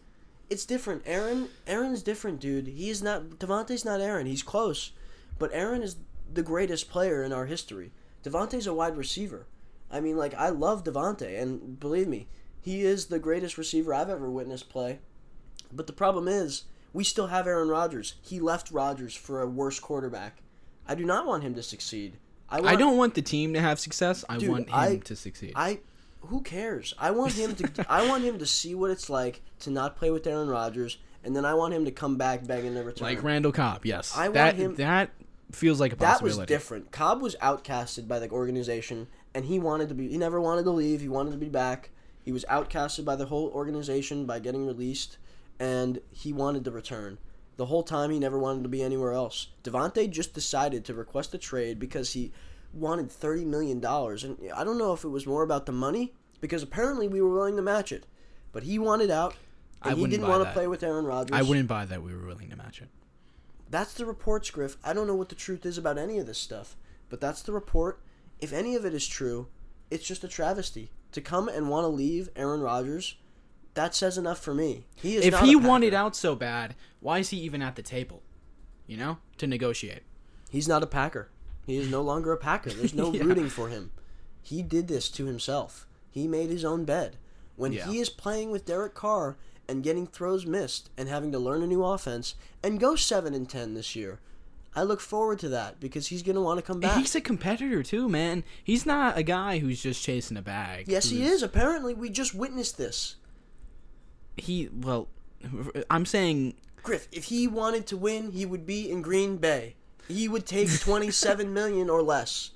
[0.50, 1.02] It's different.
[1.06, 2.66] Aaron, Aaron's different, dude.
[2.66, 4.26] He's not Davante's not Aaron.
[4.26, 4.90] He's close,
[5.38, 5.96] but Aaron is
[6.34, 7.92] the greatest player in our history.
[8.22, 9.46] Davante's a wide receiver.
[9.90, 12.26] I mean, like I love Davante, and believe me,
[12.60, 14.98] he is the greatest receiver I've ever witnessed play.
[15.72, 18.14] But the problem is, we still have Aaron Rodgers.
[18.22, 20.38] He left Rodgers for a worse quarterback.
[20.86, 22.16] I do not want him to succeed.
[22.48, 24.24] I, want, I don't want the team to have success.
[24.28, 25.52] I Dude, want him I- to succeed.
[25.56, 25.80] I
[26.20, 26.94] who cares?
[26.98, 30.10] I want him to I want him to see what it's like to not play
[30.10, 33.06] with Aaron Rodgers and then I want him to come back begging to return.
[33.08, 34.14] like Randall Cobb, yes.
[34.16, 35.10] I want that him- that
[35.52, 36.54] feels like a that was possibility.
[36.54, 36.90] different.
[36.92, 40.70] Cobb was outcasted by the organization and he wanted to be he never wanted to
[40.70, 41.90] leave, he wanted to be back.
[42.22, 45.18] He was outcasted by the whole organization by getting released
[45.60, 47.18] and he wanted to return.
[47.56, 49.48] The whole time he never wanted to be anywhere else.
[49.62, 52.32] Davante just decided to request a trade because he
[52.72, 56.14] wanted thirty million dollars, and I don't know if it was more about the money
[56.40, 58.06] because apparently we were willing to match it,
[58.52, 59.36] but he wanted out.
[59.80, 61.38] I And he wouldn't didn't want to play with Aaron Rodgers.
[61.38, 62.88] I wouldn't buy that we were willing to match it.
[63.70, 64.76] That's the reports, Griff.
[64.84, 66.76] I don't know what the truth is about any of this stuff,
[67.08, 68.00] but that's the report.
[68.40, 69.48] If any of it is true,
[69.90, 70.90] it's just a travesty.
[71.12, 73.16] To come and want to leave Aaron Rodgers,
[73.74, 74.86] that says enough for me.
[74.96, 78.22] He is if he wanted out so bad, why is he even at the table?
[78.86, 80.02] You know, to negotiate.
[80.50, 81.30] He's not a Packer.
[81.66, 82.70] He is no longer a Packer.
[82.70, 83.22] There's no Yeah.
[83.24, 83.90] rooting for him.
[84.42, 85.86] He did this to himself.
[86.10, 87.16] He made his own bed.
[87.56, 87.86] When Yeah.
[87.86, 89.36] he is playing with Derek Carr
[89.68, 93.48] and getting throws missed and having to learn a new offense and go 7 and
[93.48, 94.20] 10 this year,
[94.76, 96.98] I look forward to that because he's going to want to come back.
[96.98, 98.42] He's a competitor too, man.
[98.62, 100.88] He's not a guy who's just chasing a bag.
[100.88, 101.42] yes, he is.
[101.42, 103.16] Apparently, we just witnessed this.
[104.36, 105.08] He well,
[105.88, 109.76] I'm saying Griff, if he wanted to win, he would be in Green Bay.
[110.08, 112.50] He would take 27 million or less.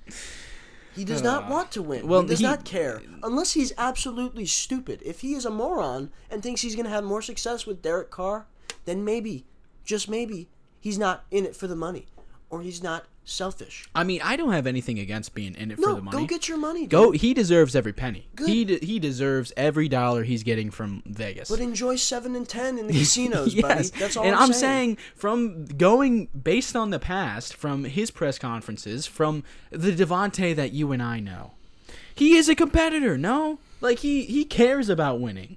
[0.99, 2.09] He does not Uh, want to win.
[2.09, 3.01] well, he does he- not care.
[3.23, 5.01] Unless he's absolutely stupid.
[5.05, 8.11] If he is a moron and thinks he's going to have more success with Derek
[8.11, 8.47] Carr,
[8.85, 9.47] then maybe,
[9.85, 10.49] just maybe,
[10.81, 12.07] he's not in it for the money.
[12.51, 13.89] Or he's not selfish.
[13.95, 16.19] I mean, I don't have anything against being in it No, for the money.
[16.19, 16.81] go get your money.
[16.83, 16.91] Dude.
[16.91, 17.11] Go.
[17.13, 18.29] He deserves every penny.
[18.35, 18.49] Good.
[18.49, 21.49] He de- he deserves every dollar he's getting from Vegas.
[21.51, 23.89] But enjoy 7 and 10 in the casinos, buddy.
[23.89, 28.39] That's all and I'm, I'm saying from going based on the past, from his press
[28.39, 31.53] conferences, from the Davante that you and I know,
[32.15, 33.17] he is a competitor.
[33.19, 35.57] No, like he he cares about winning.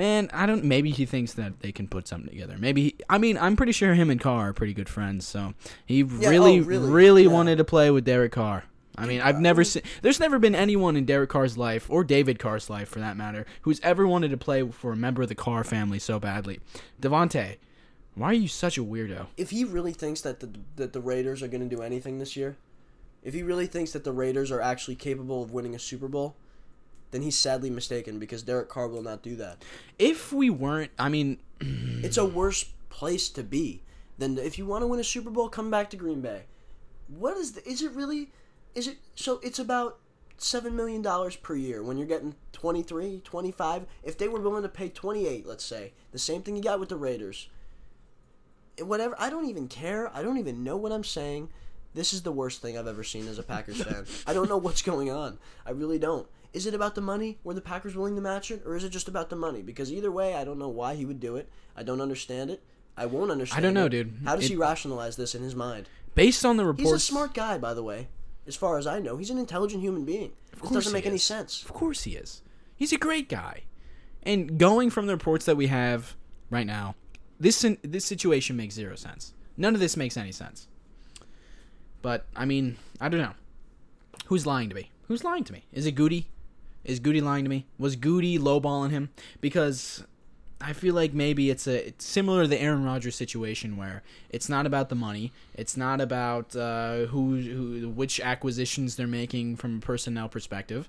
[0.00, 0.64] Man, I don't.
[0.64, 2.56] Maybe he thinks that they can put something together.
[2.58, 5.28] Maybe he, I mean, I'm pretty sure him and Carr are pretty good friends.
[5.28, 5.52] So
[5.84, 6.90] he oh, really, oh, really?
[6.90, 7.28] really, Yeah.
[7.28, 8.64] wanted to play with Derek Carr.
[8.96, 9.82] I mean, I've never seen.
[10.00, 13.44] There's never been anyone in Derek Carr's life, or David Carr's life for that matter,
[13.60, 16.60] who's ever wanted to play for a member of the Carr family so badly.
[16.98, 17.56] Davante,
[18.14, 19.26] why are you such a weirdo?
[19.36, 22.36] if he really thinks that the that the Raiders are going to do anything this
[22.36, 22.56] year,
[23.22, 26.36] if he really thinks that the Raiders are actually capable of winning a Super Bowl,
[27.10, 29.64] then he's sadly mistaken because Derek Carr will not do that.
[29.98, 31.38] If we weren't, I mean,
[32.02, 33.82] It's a worse place to be
[34.18, 36.44] than if you want to win a Super Bowl, come back to Green Bay.
[37.08, 38.30] What is the, is it really?
[38.74, 39.40] Is it so?
[39.42, 39.98] It's about
[40.38, 44.70] seven million dollars per year when you're getting 23 25 if they were willing to
[44.70, 47.50] pay 28 let's say the same thing you got with the raiders
[48.78, 51.50] eh, whatever i don't even care i don't even know what i'm saying
[51.92, 54.56] this is the worst thing i've ever seen as a packers fan i don't know
[54.56, 58.14] what's going on i really don't is it about the money were the packers willing
[58.16, 60.58] to match it or is it just about the money because either way i don't
[60.58, 62.62] know why he would do it i don't understand it
[62.96, 63.90] i won't understand I don't know, it.
[63.90, 64.18] dude.
[64.24, 67.12] how does It- he rationalize this in his mind based on the reports, he's a
[67.12, 68.08] smart guy by the way
[68.46, 71.06] as far as i know he's an intelligent human being this course doesn't he make
[71.06, 72.42] any sense Of course he is.
[72.76, 73.62] He's a great guy.
[74.22, 76.16] And going from the reports that we have
[76.50, 76.94] right now,
[77.38, 79.32] this this situation makes zero sense.
[79.56, 80.66] None of this makes any sense.
[82.02, 83.34] But I mean, I don't know.
[84.26, 84.90] Who's lying to me?
[85.08, 85.64] Who's lying to me?
[85.72, 86.28] Is it Goody?
[86.84, 87.66] Is Goody lying to me?
[87.78, 89.10] Was Goody lowballing him?
[89.40, 90.04] Because
[90.60, 94.48] I feel like maybe it's a it's similar to the Aaron Rodgers situation where it's
[94.48, 99.78] not about the money, it's not about uh, who who which acquisitions they're making from
[99.78, 100.88] a personnel perspective.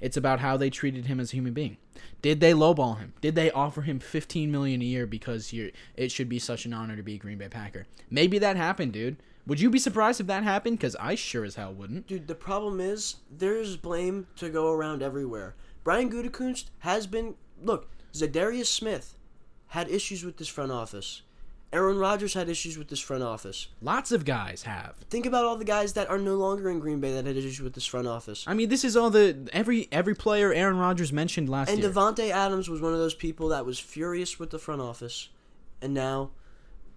[0.00, 1.76] It's about how they treated him as a human being.
[2.22, 3.12] Did they lowball him?
[3.20, 6.96] Did they offer him 15 million a year because it should be such an honor
[6.96, 7.86] to be a Green Bay Packer?
[8.10, 9.16] Maybe that happened, dude.
[9.50, 10.78] Would you be surprised if that happened?
[10.78, 12.06] Because I sure as hell wouldn't.
[12.06, 15.56] Dude, the problem is there's blame to go around everywhere.
[15.82, 17.88] Brian Gutekunst has been look.
[18.14, 19.16] Za'Darius Smith
[19.66, 21.22] had issues with this front office.
[21.72, 23.66] Aaron Rodgers had issues with this front office.
[23.82, 24.94] Lots of guys have.
[25.10, 27.60] Think about all the guys that are no longer in Green Bay that had issues
[27.60, 28.44] with this front office.
[28.46, 31.90] I mean, this is all the every every player Aaron Rodgers mentioned last And year.
[31.90, 35.28] Davante Adams was one of those people that was furious with the front office,
[35.82, 36.30] and now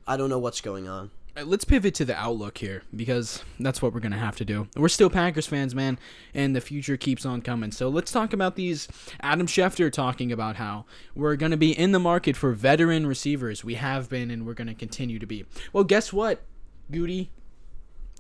[0.06, 1.10] I don't know what's going on.
[1.42, 4.68] Let's pivot to the outlook here because that's what we're gonna have to do.
[4.76, 5.98] We're still Packers fans, man,
[6.36, 7.72] and the future keeps on coming.
[7.72, 8.88] So let's talk about these.
[9.20, 13.64] Adam Schefter talking about how we're gonna be in the market for veteran receivers.
[13.64, 15.46] We have been, and we're gonna continue to be.
[15.72, 16.44] Well, guess what,
[16.92, 17.32] Goody?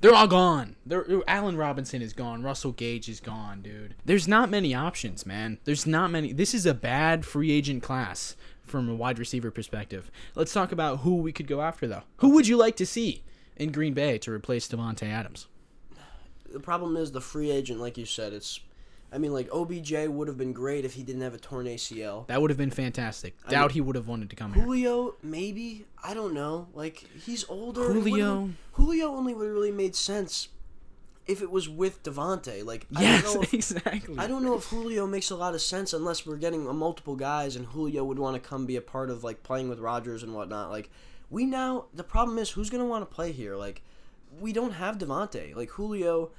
[0.02, 0.76] They're all gone.
[0.86, 2.42] They're, Allen Robinson is gone.
[2.42, 3.96] Russell Gage is gone, dude.
[4.04, 5.60] There's not many options, man.
[5.66, 6.34] There's not many.
[6.34, 8.36] This is a bad free agent class
[8.74, 10.10] from a wide receiver perspective.
[10.34, 12.02] Let's talk about who we could go after, though.
[12.18, 13.22] Who would you like to see
[13.56, 15.48] in Green Bay to replace Davante Adams?
[16.52, 18.60] The problem is the free agent, like you said, it's.
[19.12, 22.26] I mean, like OBJ would have been great if he didn't have a torn ACL.
[22.26, 23.36] That would have been fantastic.
[23.48, 24.64] Doubt he would have wanted to come here.
[24.64, 26.68] Julio, maybe I don't know.
[26.74, 27.94] Like he's older.
[27.94, 28.50] Julio.
[28.72, 30.48] Julio only would have really made sense
[31.26, 32.66] if it was with Davante.
[32.66, 34.18] Like I Yes, don't know if, exactly.
[34.18, 37.16] I don't know if Julio makes a lot of sense unless we're getting a multiple
[37.16, 40.24] guys and Julio would want to come be a part of like playing with Rodgers
[40.24, 40.70] and whatnot.
[40.72, 40.90] Like
[41.30, 43.56] we now the problem is who's gonna want to play here.
[43.56, 43.82] Like
[44.40, 45.56] we don't have Davante.
[45.56, 46.32] Like Julio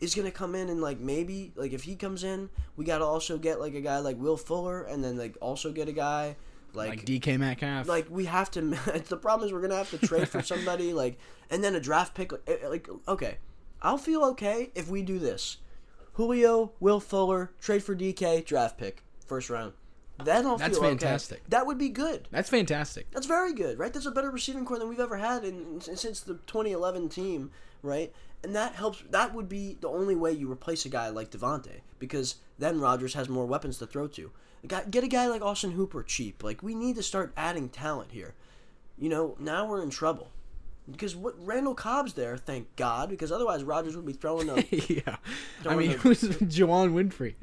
[0.00, 3.38] is gonna come in and like maybe like if he comes in, we gotta also
[3.38, 6.36] get like a guy like Will Fuller and then like also get a guy
[6.72, 7.86] like DK Metcalf.
[7.86, 8.60] like we have to
[9.08, 11.18] the problem is we're gonna have to trade for somebody like
[11.48, 13.36] and then a draft pick like, like okay
[13.84, 15.58] i'll feel okay if we do this.
[16.14, 19.74] Julio will fuller trade for dk draft pick first round.
[20.24, 21.38] Then i'll feel That's feel fantastic.
[21.38, 21.46] okay.
[21.50, 22.28] that would be good.
[22.32, 23.10] That's fantastic.
[23.12, 23.92] that's very good right?
[23.92, 27.50] That's a better receiving core than we've ever had in, in- since the 2011 team
[27.82, 28.12] right?
[28.42, 31.80] And that helps that would be the only way you replace a guy like davante
[31.98, 34.30] because then Rodgers has more weapons to throw to.
[34.66, 36.42] Get a guy like austin hooper cheap.
[36.42, 38.34] Like we need to start adding talent here.
[38.96, 40.30] You know now we're in trouble
[40.90, 45.00] because what Randall Cobb's there, thank God, because otherwise Rodgers would be throwing a yeah.
[45.06, 47.34] I Throwing mean, a- who's Juwann Winfree?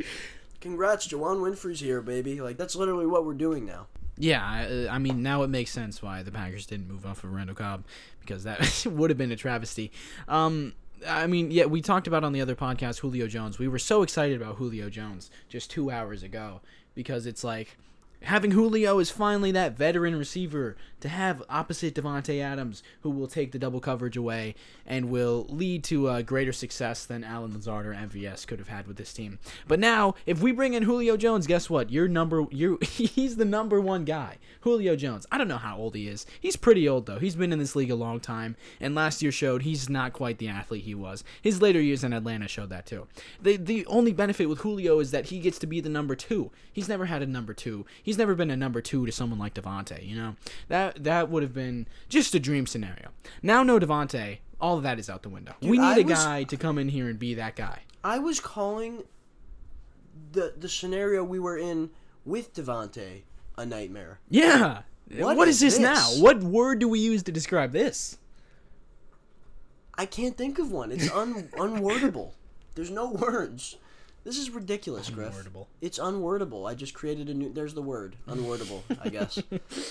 [0.60, 2.40] congrats, Juwann Winfree's here, baby.
[2.42, 3.88] Like that's literally what we're doing now.
[4.18, 7.34] Yeah, I, I mean now it makes sense why the Packers didn't move off of
[7.34, 7.84] Randall Cobb
[8.20, 9.92] because that would have been a travesty.
[10.28, 10.74] Um,
[11.08, 13.58] I mean, yeah, we talked about on the other podcast Julio Jones.
[13.58, 16.62] We were so excited about Julio Jones just two hours ago
[16.94, 17.76] because it's like
[18.24, 23.52] having Julio is finally that veteran receiver to have opposite Davante Adams, who will take
[23.52, 24.56] the double coverage away
[24.86, 28.88] and will lead to uh, greater success than Allen Lazard or MVS could have had
[28.88, 29.40] with this team.
[29.68, 31.90] But now, if we bring in Julio Jones, guess what?
[31.90, 34.38] You're number you he's the number one guy.
[34.62, 35.26] Julio Jones.
[35.32, 36.26] I don't know how old he is.
[36.40, 37.20] He's pretty old though.
[37.20, 40.38] He's been in this league a long time, and last year showed he's not quite
[40.38, 41.24] the athlete he was.
[41.42, 43.08] His later years in Atlanta showed that too.
[43.42, 46.52] The the only benefit with Julio is that he gets to be the number two.
[46.72, 47.86] He's never had a number two.
[48.18, 50.08] Never been a number two to someone like Davante.
[50.08, 50.36] You know
[50.68, 53.10] that that would have been just a dream scenario.
[53.42, 55.54] Now no Davante, All of that is out the window.
[55.62, 57.80] we need I a was- guy to come in here and be that guy.
[58.04, 59.04] I was calling
[60.32, 61.90] the the scenario we were in
[62.26, 63.24] with Davante
[63.58, 64.20] a nightmare.
[64.30, 64.82] Yeah.
[65.18, 66.02] What what is is, this, now?
[66.24, 68.18] What word do we use to describe this?
[69.96, 70.92] I can't think of one.
[70.92, 72.32] It's un unwordable.
[72.76, 73.76] There's no words.
[74.24, 75.34] This is ridiculous, Griff.
[75.34, 75.66] Unwordable.
[75.82, 76.70] It's unwordable.
[76.70, 77.52] I just created a new.
[77.52, 78.16] There's the word.
[78.28, 78.82] Unwordable.
[79.02, 79.42] I guess.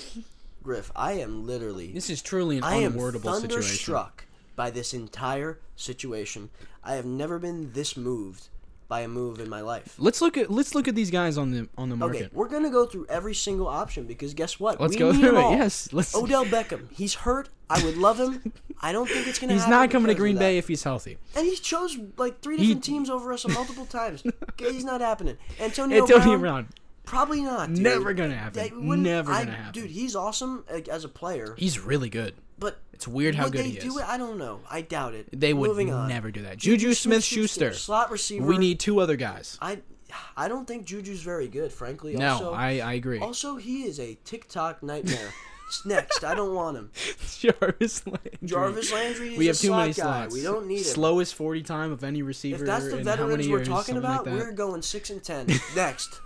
[0.62, 1.92] Griff, I am literally.
[1.92, 2.82] This is truly an unwordable situation.
[2.82, 3.48] I am unwordable situation.
[3.50, 4.24] thunderstruck
[4.56, 6.50] by this entire situation.
[6.84, 8.48] I have never been this moved
[8.90, 9.94] by a move in my life.
[9.98, 12.16] Let's look at let's look at these guys on the on the market.
[12.24, 14.78] Okay, we're gonna go through every single option because guess what?
[14.80, 15.40] Let's we go need through it.
[15.42, 15.52] all.
[15.52, 16.88] Yes, let's- Odell Beckham.
[16.92, 17.48] He's hurt.
[17.70, 18.52] I would love him.
[18.82, 19.52] I don't think it's gonna.
[19.52, 20.36] He's happen not coming to Green.
[20.36, 21.18] Bay if he's healthy.
[21.36, 24.24] And he chose like three He- different teams over us multiple times.
[24.50, 25.38] Okay, he's not happening.
[25.60, 26.68] Antonio, Antonio Brown, Brown.
[27.04, 27.68] probably not.
[27.68, 27.78] Dude.
[27.84, 29.02] Never gonna happen.
[29.02, 29.72] Never gonna happen.
[29.72, 32.34] Dude, he's awesome as a player, He's really good.
[32.60, 34.02] But It's weird how would good they he do is.
[34.02, 34.08] it?
[34.08, 34.60] I don't know.
[34.70, 35.28] I doubt it.
[35.32, 36.08] They would Moving on.
[36.08, 36.58] never do that.
[36.58, 37.72] Juju Smith-Schuster.
[37.72, 38.44] slot receiver.
[38.46, 39.58] We need two other guys.
[39.60, 39.78] I,
[40.36, 42.14] I don't think Juju's very good, frankly.
[42.16, 43.18] No, also, I, I agree.
[43.18, 45.32] Also, he is a TikTok nightmare.
[45.84, 46.90] Next, I don't want him.
[47.38, 48.38] Jarvis Landry.
[48.44, 50.02] Jarvis Landry is We a have too slot many guy.
[50.02, 50.34] slots.
[50.34, 50.84] We don't need him.
[50.84, 52.56] Slowest 40 time of any receiver.
[52.64, 55.46] If that's the veterans we're years, talking something like about, we're going six and ten.
[55.76, 56.20] Next,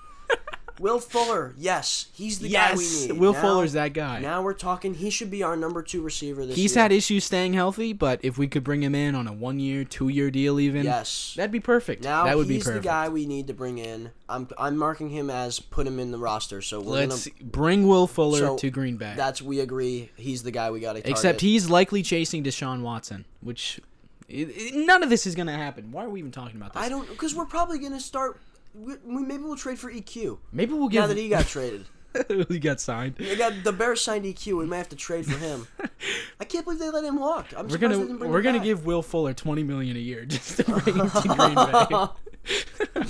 [0.80, 1.54] Will Fuller.
[1.56, 3.20] Yes, he's the yes, guy we need.
[3.20, 4.18] Will Now- Fuller's that guy.
[4.20, 4.94] Now we're talking.
[4.94, 6.82] He should be our number two receiver this He's year.
[6.82, 10.30] had issues staying healthy, but if we could bring him in on a one-year, two-year
[10.32, 11.34] deal, even Yes.
[11.36, 12.02] that'd be perfect.
[12.02, 12.82] Now that would be he's perfect.
[12.82, 14.10] the guy we need to bring in.
[14.28, 16.60] I'm I'm marking him as put him in the roster.
[16.62, 17.44] So Let's gonna.
[17.50, 19.14] bring Will Fuller So, to Green Bay.
[19.16, 20.10] That's we agree.
[20.16, 21.08] He's the guy we got to.
[21.08, 23.80] Except he's likely chasing Deshaun Watson, which
[24.28, 25.92] it, it- none of this is going to happen.
[25.92, 26.82] Why are we even talking about this?
[26.82, 28.40] I don't because we're probably gonna start.
[28.74, 31.86] We, maybe we'll trade for EQ Maybe we'll get now that he got traded.
[32.48, 33.16] he got signed.
[33.16, 34.58] They got the Bears signed EQ.
[34.58, 35.66] We might have to trade for him.
[36.40, 37.46] I can't believe they let him walk.
[37.56, 38.64] I'm We're gonna we're gonna back.
[38.64, 43.04] give Will Fuller twenty million a year just to bring him to Green Bay.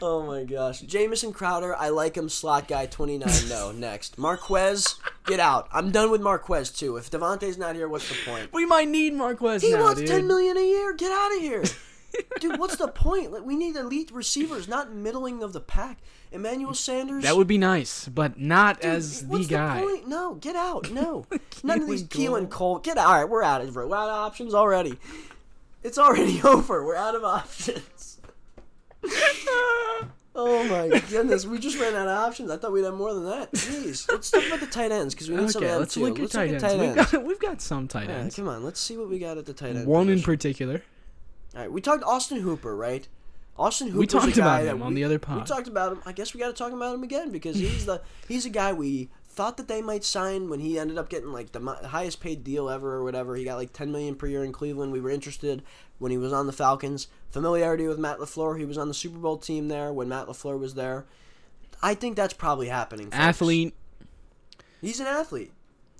[0.00, 1.74] Oh my gosh, Jamison Crowder.
[1.74, 2.28] I like him.
[2.28, 2.86] Slot guy.
[2.86, 3.48] Twenty nine.
[3.48, 3.72] No.
[3.72, 4.96] Next, Marquez.
[5.26, 5.68] Get out.
[5.72, 6.96] I'm done with Marquez too.
[6.96, 8.50] If Davante's not here, what's the point?
[8.52, 10.08] we might need Marquez He now, wants dude.
[10.08, 10.94] ten million a year.
[10.94, 11.64] Get out of here,
[12.40, 12.58] dude.
[12.58, 13.32] What's the point?
[13.32, 15.98] Like, we need elite receivers, not middling of the pack.
[16.30, 17.24] Emmanuel Sanders.
[17.24, 19.80] That would be nice, but not Dude, as the guy.
[19.80, 20.08] point?
[20.08, 20.90] No, get out.
[20.90, 21.24] No,
[21.62, 22.78] none of these Keelan Cole.
[22.80, 23.06] Get out.
[23.06, 24.98] All right, we're out of we're out of options already.
[25.82, 26.84] It's already over.
[26.84, 28.20] We're out of options.
[30.34, 32.50] oh my goodness, we just ran out of options.
[32.50, 33.52] I thought we'd have more than that.
[33.52, 36.16] Jeez, let's talk about the tight ends because we need some Okay, them let's look
[36.16, 36.64] at let's tight look ends.
[36.64, 38.36] at tight We've got we've got some tight All right, ends.
[38.36, 39.86] come on, let's see what we got at the tight end.
[39.86, 40.82] One in particular.
[41.58, 43.08] All right, we talked Austin Hooper, right?
[43.58, 43.98] Austin Hooper.
[43.98, 46.02] We talked a guy about him on the other We talked about him.
[46.06, 48.72] I guess we got to talk about him again because he's the he's a guy
[48.72, 52.44] we thought that they might sign when he ended up getting like the highest paid
[52.44, 53.34] deal ever or whatever.
[53.34, 54.92] He got like ten million per year in Cleveland.
[54.92, 55.64] We were interested
[55.98, 57.08] when he was on the Falcons.
[57.28, 58.56] Familiarity with Matt LaFleur.
[58.56, 61.06] He was on the Super Bowl team there when Matt LaFleur was there.
[61.82, 63.06] I think that's probably happening.
[63.06, 63.16] folks.
[63.16, 63.74] Athlete.
[64.80, 65.50] He's an athlete.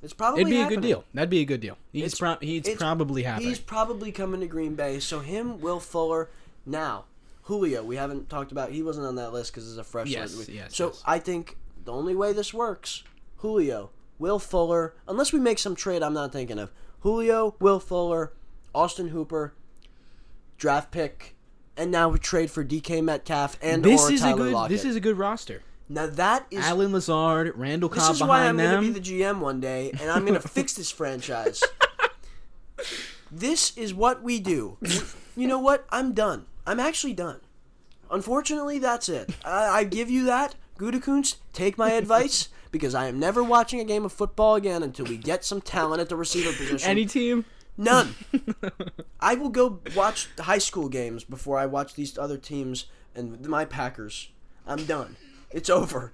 [0.02, 1.04] It's probably It'd be a good deal.
[1.12, 1.76] That'd be a good deal.
[1.92, 3.48] He's pro- he's probably happening.
[3.48, 5.00] He's probably coming to Green Bay.
[5.00, 6.28] So him, Will Fuller,
[6.64, 7.04] now
[7.42, 7.82] Julio.
[7.82, 8.70] We haven't talked about.
[8.70, 10.50] He wasn't on that list because it's a fresh Yes, list.
[10.50, 11.02] yes, So yes.
[11.04, 13.02] I think the only way this works,
[13.38, 14.94] Julio, Will Fuller.
[15.08, 18.32] Unless we make some trade, I'm not thinking of Julio, Will Fuller,
[18.74, 19.54] Austin Hooper,
[20.58, 21.34] draft pick,
[21.76, 24.52] and now we trade for DK Metcalf and this or is Tyler a good.
[24.52, 24.70] Lockett.
[24.76, 25.62] This is a good roster.
[25.88, 28.08] Now that is Allen Lazard, Randall Cobb.
[28.08, 30.48] this is why I'm going to be the GM one day, and I'm going to
[30.48, 31.62] fix this franchise.
[33.30, 34.78] This is what we do.
[35.36, 35.86] You know what?
[35.90, 36.46] I'm done.
[36.66, 37.40] I'm actually done.
[38.10, 39.34] Unfortunately, that's it.
[39.44, 40.54] I, I give you that.
[40.78, 45.06] Gutekunst, take my advice because I am never watching a game of football again until
[45.06, 46.88] we get some talent at the receiver position.
[46.88, 47.44] Any team.
[47.76, 48.14] None.
[49.20, 53.46] I will go watch the high school games before I watch these other teams and
[53.46, 54.30] my Packers.
[54.66, 55.16] I'm done.
[55.50, 56.12] It's over.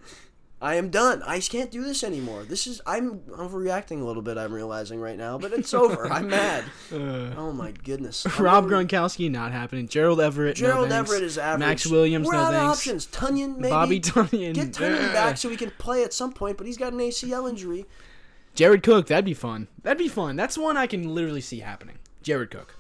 [0.63, 1.23] I am done.
[1.27, 2.45] I just can't do this anymore.
[2.45, 4.39] This is I'm overreacting a little bit.
[4.39, 6.07] I'm realizing right now, but it's over.
[6.13, 6.65] I'm mad.
[6.91, 8.25] Uh, Oh my goodness.
[8.25, 9.89] I'm Rob over- Gronkowski not happening.
[9.89, 10.57] Gerald Everett.
[10.57, 11.11] Gerald thanks.
[11.11, 11.61] Everett is average.
[11.69, 12.27] Maxx Williams.
[12.27, 12.79] We're no out of thanks.
[12.79, 13.07] options.
[13.09, 13.71] Tonyan maybe.
[13.71, 14.55] Bobby Tonyan.
[14.55, 17.49] Get Tonyan back so we can play at some point, but he's got an ACL
[17.49, 17.85] injury.
[18.55, 19.09] Jared Cook.
[19.09, 19.69] That'd be fun.
[19.83, 20.37] That'd be fun.
[20.37, 21.99] That's one I can literally see happening.
[22.23, 22.75] Jared Cook.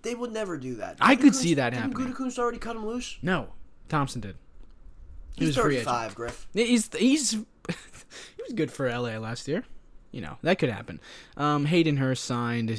[0.00, 0.96] They would never do that.
[1.00, 2.14] I could see that didn't happening.
[2.14, 3.18] Gutekunst already cut him loose?
[3.20, 3.48] No,
[3.90, 4.36] Thompson did.
[5.38, 5.88] He He's was free agent.
[5.88, 6.48] 35, Griff.
[6.52, 7.30] He's he's
[7.68, 9.64] he was good for LA last year.
[10.10, 11.00] You know that could happen.
[11.36, 12.70] Um, Hayden Hurst signed.
[12.70, 12.74] Uh,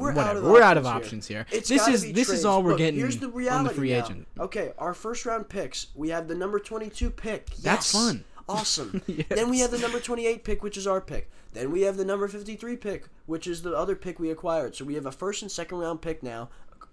[0.00, 0.20] We're whatever.
[0.20, 1.40] out of We're out of options here.
[1.40, 1.76] options here.
[1.78, 3.90] It's this is this is all we're Look, getting here's the on reality the free
[3.92, 4.04] now.
[4.04, 4.28] agent.
[4.38, 5.88] Okay, our first round picks.
[5.96, 7.50] We have the number 22 pick.
[7.56, 8.24] That's fun.
[8.48, 9.02] Awesome.
[9.08, 9.26] Yes.
[9.28, 11.28] Then we have the number 28 pick, which is our pick.
[11.52, 14.74] Then we have the number 53 pick, which is the other pick we acquired.
[14.76, 16.48] So we have a first and second round pick now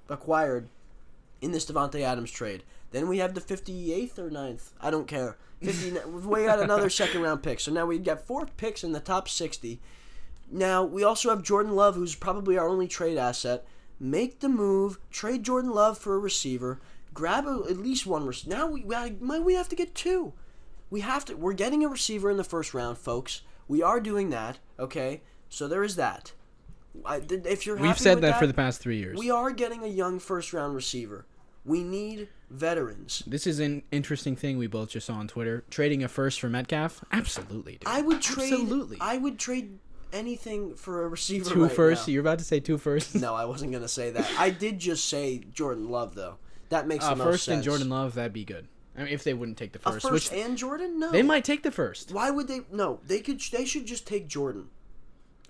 [0.10, 0.67] acquired
[1.41, 2.63] in this Davante Adams trade.
[2.95, 4.69] Then we have the 58th or 9th.
[4.79, 5.36] I don't care.
[5.62, 7.60] 50, we got another second round pick.
[7.60, 9.81] So now we've got four picks in the top 60.
[10.49, 13.65] Now, we also have Jordan Love, who's probably our only trade asset.
[13.99, 16.79] Make the move, trade Jordan Love for a receiver,
[17.13, 18.55] grab a, at least one receiver.
[18.55, 20.31] Now we, we, we have to get two.
[20.89, 21.36] We have to.
[21.36, 23.41] We're getting a receiver in the first round, folks.
[23.67, 25.21] We are doing that, okay?
[25.49, 26.31] So there is that.
[27.05, 29.19] I, if you're We've said with that, for the past three years.
[29.19, 31.25] we are getting a young first round receiver.
[31.65, 33.23] We need veterans.
[33.25, 35.63] this is an interesting thing we both just saw on Twitter.
[35.69, 37.73] Trading a first for Metcalf, absolutely.
[37.73, 37.88] Dude.
[37.88, 38.54] I would trade.
[38.54, 38.97] Absolutely.
[39.01, 39.80] I would trade
[40.13, 41.49] anything for a receiver.
[41.49, 42.08] two right firsts.
[42.08, 43.15] You're about to say two firsts.
[43.15, 44.30] No, I wasn't gonna say that.
[44.38, 46.38] I did just say Jordan Love though.
[46.69, 47.56] That makes uh, the most first sense.
[47.56, 48.67] and Jordan Love, that'd be good.
[48.97, 50.99] I mean, if they wouldn't take the first, A first, first which and Jordan?
[50.99, 51.12] No.
[51.12, 52.62] they might take the first Why would they?
[52.71, 53.41] No, they could.
[53.41, 54.69] They should just take Jordan.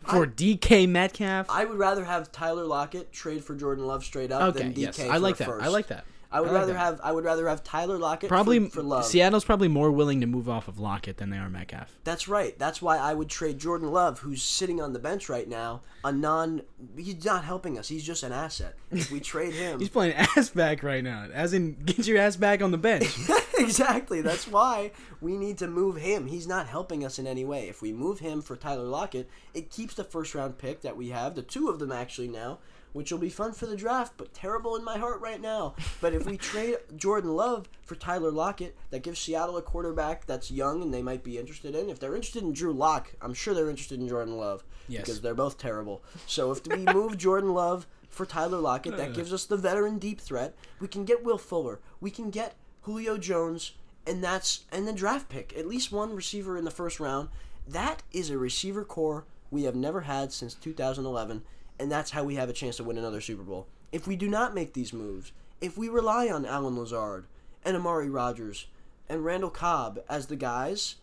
[0.07, 1.47] For DK Metcalf.
[1.49, 4.77] I would rather have Tyler Lockett trade for Jordan Love straight up okay, than DK
[4.77, 5.47] yes, I like that.
[5.47, 5.65] First.
[5.65, 6.05] I like that.
[6.35, 6.79] I would I like rather that.
[6.79, 9.05] have I would rather have Tyler Lockett Probably for, for love.
[9.05, 11.97] Seattle's probably more willing to move off of Lockett than they are Metcalf.
[12.03, 12.59] That's right.
[12.59, 16.11] That's why I would trade Jordan Love, who's sitting on the bench right now, a
[16.11, 16.63] non.
[16.97, 17.87] He's not helping us.
[17.87, 18.75] He's just an asset.
[18.91, 22.35] If we trade him, He's playing ass back right now, as in get your ass
[22.35, 23.15] back on the bench.
[23.57, 24.19] exactly.
[24.21, 26.27] That's why we need to move him.
[26.27, 27.69] He's not helping us in any way.
[27.69, 31.09] If we move him for Tyler Lockett, it keeps the first round pick that we
[31.09, 32.59] have, the two of them actually now,
[32.95, 35.75] which will be fun for the draft, but terrible in my heart right now.
[35.99, 40.49] But if we trade Jordan Love for Tyler Lockett, that gives Seattle a quarterback that's
[40.49, 41.89] young and they might be interested in.
[41.89, 45.01] If they're interested in Drew Lock, I'm sure they're interested in Jordan Love Yes.
[45.01, 46.03] because they're both terrible.
[46.25, 49.13] So if we move Jordan Love for Tyler Lockett, that uh.
[49.13, 50.55] gives us the veteran deep threat.
[50.79, 51.81] We can get Will Fuller.
[51.99, 53.73] We can get Julio Jones,
[54.07, 55.53] and that's and the draft pick.
[55.57, 57.27] At least one receiver in the first round.
[57.67, 61.43] That is a receiver core we have never had since 2011,
[61.79, 63.67] and that's how we have a chance to win another Super Bowl.
[63.91, 67.25] If we do not make these moves, if we rely on Allen Lazard
[67.63, 68.67] and Amari Rodgers
[69.07, 70.95] and Randall Cobb as the guys,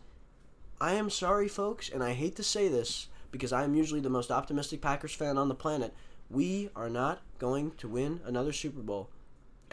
[0.79, 4.09] I am sorry, folks, and I hate to say this because I am usually the
[4.09, 5.93] most optimistic Packers fan on the planet.
[6.29, 9.09] We are not going to win another Super Bowl,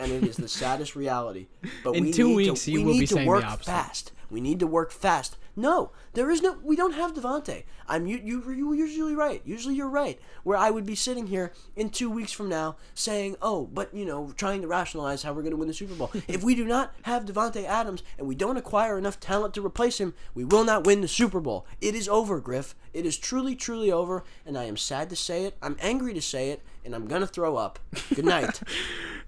[0.01, 1.46] and it is the saddest reality.
[1.84, 3.30] But In we two need weeks, to, you we will need be to saying the
[3.30, 3.64] work opposite.
[3.70, 4.12] fast.
[4.30, 5.36] We need to work fast.
[5.57, 6.57] No, there is no.
[6.62, 7.64] We don't have Davante.
[7.88, 8.20] I'm you.
[8.22, 9.42] You you usually right.
[9.44, 10.20] Usually you're right.
[10.44, 14.05] Where I would be sitting here in two weeks from now saying, "Oh, but you
[14.05, 16.64] know, trying to rationalize how we're going to win the Super Bowl." if we do
[16.64, 20.64] not have Davante Adams and we don't acquire enough talent to replace him, we will
[20.64, 21.66] not win the Super Bowl.
[21.80, 22.76] It is over, Griff.
[22.94, 25.57] It is truly, truly over, and I am sad to say it.
[25.61, 27.78] I'm angry to say it, and I'm gonna throw up.
[28.14, 28.60] Good night.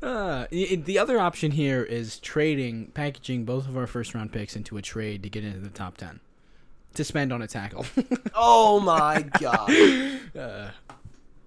[0.03, 4.77] Uh, the other option here is trading, packaging both of our first round picks into
[4.77, 6.21] a trade to get into the top 10
[6.95, 7.87] to spend on a tackle.
[8.35, 9.71] oh my god.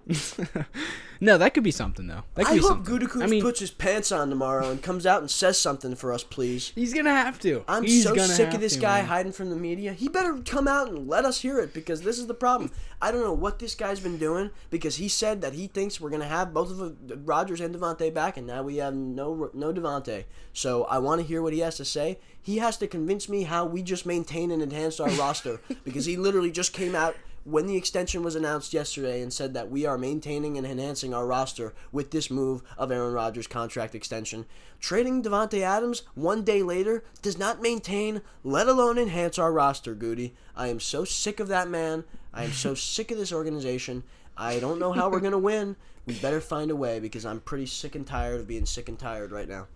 [1.20, 2.22] no, that could be something, though.
[2.34, 3.22] That could I be hope something.
[3.22, 6.22] I mean, puts his pants on tomorrow and comes out and says something for us,
[6.22, 6.72] please.
[6.74, 7.64] he's going to have to.
[7.66, 9.06] I'm He's so sick of this to, guy man.
[9.06, 9.92] hiding from the media.
[9.92, 12.70] He better come out and let us hear it because this is the problem.
[13.02, 16.10] I don't know what this guy's been doing because he said that he thinks we're
[16.10, 20.24] gonna have both of Rodgers and Davante back, and now we have no no Davante.
[20.52, 22.18] So I want to hear what he has to say.
[22.40, 26.16] He has to convince me how we just maintain and enhance our roster because he
[26.16, 27.16] literally just came out
[27.46, 31.24] when the extension was announced yesterday and said that we are maintaining and enhancing our
[31.24, 34.46] roster with this move of Aaron Rodgers' contract extension.
[34.80, 40.34] Trading Davante Adams one day later does not maintain, let alone enhance our roster, Goody.
[40.56, 42.02] I am so sick of that man.
[42.34, 44.02] I am so sick of this organization.
[44.36, 45.76] I don't know how we're going to win.
[46.04, 48.98] We better find a way because I'm pretty sick and tired of being sick and
[48.98, 49.68] tired right now.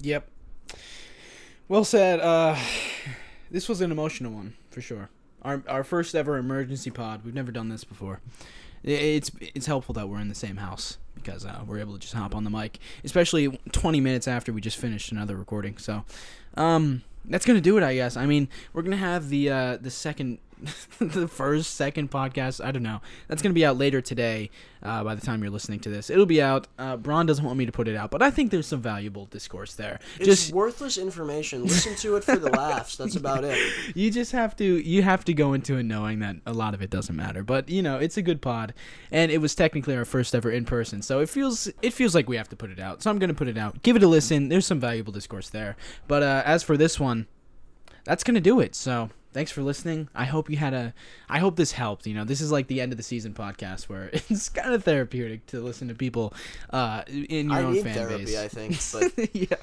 [0.00, 0.26] Yep.
[1.68, 2.20] Well said.
[2.20, 2.56] Uh,
[3.50, 5.10] this was an emotional one for sure.
[5.42, 7.24] Our our first ever emergency pod.
[7.24, 8.20] We've never done this before.
[8.82, 12.14] It's it's helpful that we're in the same house because uh, we're able to just
[12.14, 15.76] hop on the mic, especially 20 minutes after we just finished another recording.
[15.76, 16.04] So,
[16.56, 18.16] um, that's gonna do it, I guess.
[18.16, 20.38] I mean, we're gonna have the uh, the second,
[20.98, 22.64] the first second podcast.
[22.64, 23.00] I don't know.
[23.28, 24.50] That's gonna be out later today.
[24.82, 26.66] Uh, by the time you're listening to this, it'll be out.
[26.78, 29.26] Uh, Braun doesn't want me to put it out, but I think there's some valuable
[29.26, 30.00] discourse there.
[30.16, 31.64] It's just worthless information.
[31.64, 32.96] Listen to it for the laughs.
[32.96, 33.58] That's about it.
[33.94, 36.82] you just have to you have to go into it knowing that a lot of
[36.82, 38.74] it doesn't matter but you know it's a good pod
[39.10, 42.28] and it was technically our first ever in person so it feels it feels like
[42.28, 44.08] we have to put it out so i'm gonna put it out give it a
[44.08, 45.76] listen there's some valuable discourse there
[46.08, 47.26] but uh, as for this one
[48.04, 50.92] that's gonna do it so thanks for listening i hope you had a
[51.28, 53.88] i hope this helped you know this is like the end of the season podcast
[53.88, 56.34] where it's kind of therapeutic to listen to people
[56.70, 59.56] uh in your I own need fan therapy, base I think, but yeah,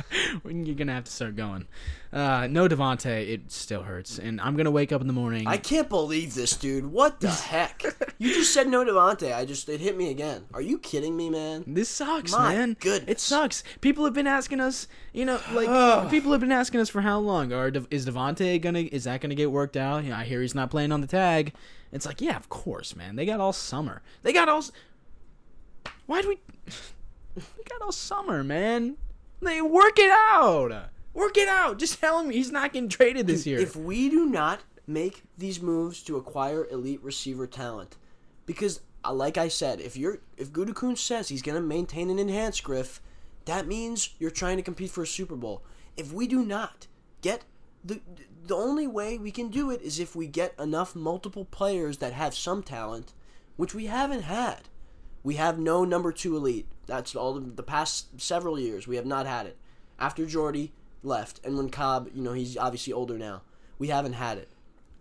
[0.44, 1.68] when you're gonna have to start going.
[2.14, 5.46] Uh, no Davante, it still hurts, and I'm gonna wake up in the morning.
[5.46, 6.86] I can't believe this, dude.
[6.86, 7.84] What the heck?
[8.18, 9.36] You just said no Davante.
[9.36, 10.46] I just it hit me again.
[10.54, 11.64] Are you kidding me, man?
[11.68, 12.78] this sucks, My man.
[12.80, 13.12] goodness.
[13.12, 13.64] it sucks.
[13.82, 17.20] People have been asking us, you know, like people have been asking us for how
[17.20, 17.52] long?
[17.52, 18.80] Are is Davante gonna?
[18.80, 20.04] Is that gonna get worked out?
[20.04, 21.54] You know, I hear he's not playing on the tag.
[21.92, 23.16] It's like, yeah, of course, man.
[23.16, 24.02] They got all summer.
[24.24, 24.64] They got all.
[26.06, 26.40] Why do we?
[27.36, 28.96] they got all summer, man.
[29.42, 30.90] They work it out.
[31.18, 31.80] Work it out.
[31.80, 33.58] Just telling me he's not getting traded this year.
[33.58, 37.98] If we do not make these moves to acquire elite receiver talent,
[38.46, 42.20] because uh, like I said, if you're if Gutekunst says he's going to maintain and
[42.20, 43.02] enhance Griff,
[43.46, 45.64] that means you're trying to compete for a Super Bowl.
[45.98, 46.86] If we do not
[47.24, 47.46] get
[47.84, 48.00] the
[48.46, 52.14] the only way we can do it is if we get enough multiple players that
[52.14, 53.16] have some talent,
[53.56, 54.70] which we haven't had.
[55.24, 56.68] We have no number two elite.
[56.86, 58.88] That's all the, the past several years.
[58.88, 59.58] We have not had it.
[59.98, 60.74] After Jordy
[61.04, 63.42] left, and when Cobb, you know, he's obviously older now.
[63.80, 64.50] We haven't had it.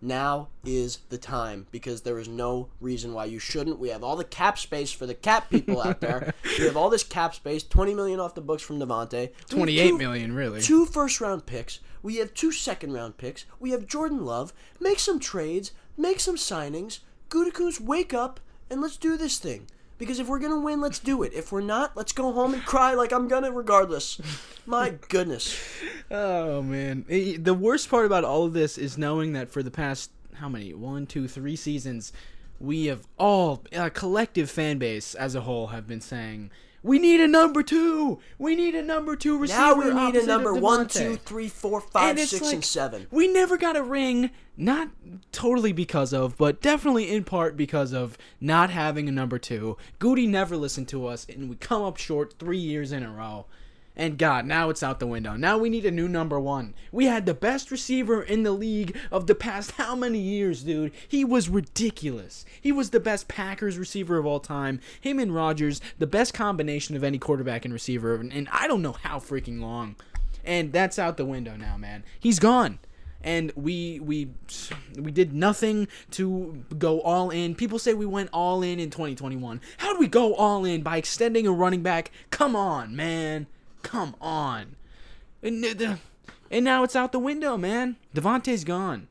[0.02, 3.78] Now is the time because there is no reason why you shouldn't.
[3.78, 6.34] We have all the cap space for the cap people out there.
[6.58, 9.30] we have all this cap space, twenty million off the books from Davante.
[9.48, 10.60] Twenty-eight two- million, really.
[10.60, 11.80] Two first round picks.
[12.02, 13.46] We have two second round picks.
[13.58, 14.52] We have Jordan Love.
[14.78, 15.72] Make some trades.
[15.96, 17.00] Make some signings.
[17.30, 18.38] Gutekunst, wake up
[18.70, 19.66] and let's do this thing.
[19.98, 21.32] Because if we're gonna win, let's do it.
[21.32, 24.20] If we're not, let's go home and cry like I'm gonna, regardless.
[24.66, 25.58] My goodness.
[26.10, 29.70] Oh man, Eh, the worst part about all of this is knowing that for the
[29.70, 32.12] past how many one, two, three seasons,
[32.60, 36.50] we have all a collective fan base as a whole have been saying
[36.86, 38.20] we need a number two.
[38.38, 39.60] We need a number two receiver.
[39.60, 42.64] Now we need a number one, Davante." two, three, four, five, And six, like, and
[42.64, 43.06] seven.
[43.10, 44.90] We never got a ring, not
[45.32, 49.76] totally because of, but definitely in part because of not having a number two.
[49.98, 53.46] Goody never listened to us, and we come up short three years in a row.
[53.96, 55.36] And God, now it's out the window.
[55.36, 56.74] Now we need a new number one.
[56.92, 60.92] We had the best receiver in the league of the past how many years, dude?
[61.08, 62.44] He was ridiculous.
[62.60, 64.80] He was the best Packers receiver of all time.
[65.00, 68.82] Him and Rodgers, the best combination of any quarterback and receiver, and, and I don't
[68.82, 69.96] know how freaking long.
[70.44, 72.04] And that's out the window now, man.
[72.20, 72.78] He's gone
[73.22, 74.30] and we we
[74.96, 77.54] we did nothing to go all in.
[77.54, 79.60] People say we went all in in 2021.
[79.78, 82.12] How do we go all in by extending a running back?
[82.30, 83.48] Come on, man.
[83.86, 84.74] Come on.
[85.42, 85.96] And, uh,
[86.50, 87.96] and now it's out the window, man.
[88.14, 89.06] Davante's gone.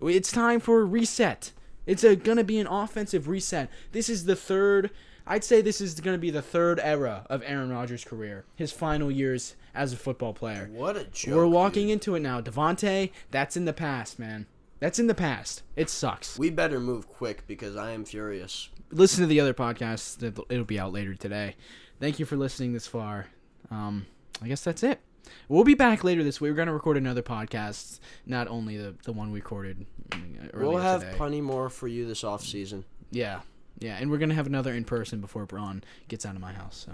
[0.00, 1.52] It's time for a reset.
[1.86, 3.70] It's a, gonna be an offensive reset.
[3.92, 4.90] This is the third.
[5.26, 8.46] I'd say this is gonna be the third era of Aaron Rodgers' career.
[8.56, 10.70] His final years as a football player.
[10.72, 11.34] What a joke.
[11.34, 11.92] We're walking dude.
[11.94, 12.40] into it now.
[12.40, 14.46] Davante, that's in the past, man.
[14.80, 15.62] That's in the past.
[15.76, 16.38] It sucks.
[16.38, 18.70] We better move quick because I am furious.
[18.90, 20.22] Listen to the other podcasts.
[20.48, 21.56] It'll be out later today.
[22.00, 23.26] Thank you for listening this far.
[23.70, 24.06] Um,
[24.42, 25.00] I guess that's it.
[25.48, 26.50] We'll be back later this week.
[26.50, 29.84] We're gonna record another podcast, not only the the one we recorded.
[30.10, 31.16] mm, Earlier we'll have today.
[31.16, 32.84] plenty more for you this off season.
[33.10, 33.40] Yeah,
[33.78, 36.86] yeah, and we're gonna have another in person before Braun gets out of my house.
[36.86, 36.92] So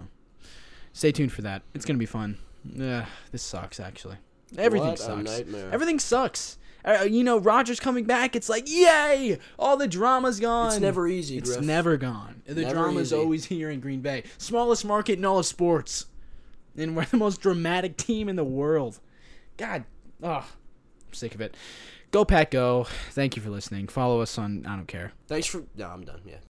[0.93, 1.62] stay tuned for that.
[1.75, 2.39] It's gonna be fun.
[2.81, 4.16] Ugh, this sucks actually.
[4.59, 5.41] Everything What sucks.
[5.72, 6.59] Everything sucks.
[6.85, 8.37] Uh, you know, Rodgers coming back.
[8.37, 9.39] It's like yay!
[9.59, 10.68] All the drama's gone.
[10.72, 11.64] It's never easy, It's Griff.
[11.64, 12.43] never gone.
[12.47, 13.16] The Never drama's easy.
[13.22, 14.25] always here in Green Bay.
[14.39, 16.07] Smallest market in all of sports,
[16.77, 19.01] and we're the most dramatic team in the world.
[19.57, 19.85] God,
[20.22, 20.47] oh,
[21.07, 21.57] I'm sick of it.
[22.11, 22.87] Go Pat, Go.
[23.11, 23.89] Thank you for listening.
[23.89, 25.12] Follow us on I don't care.
[25.27, 25.64] Thanks for.
[25.77, 26.20] No, I'm done.
[26.25, 26.37] Yeah.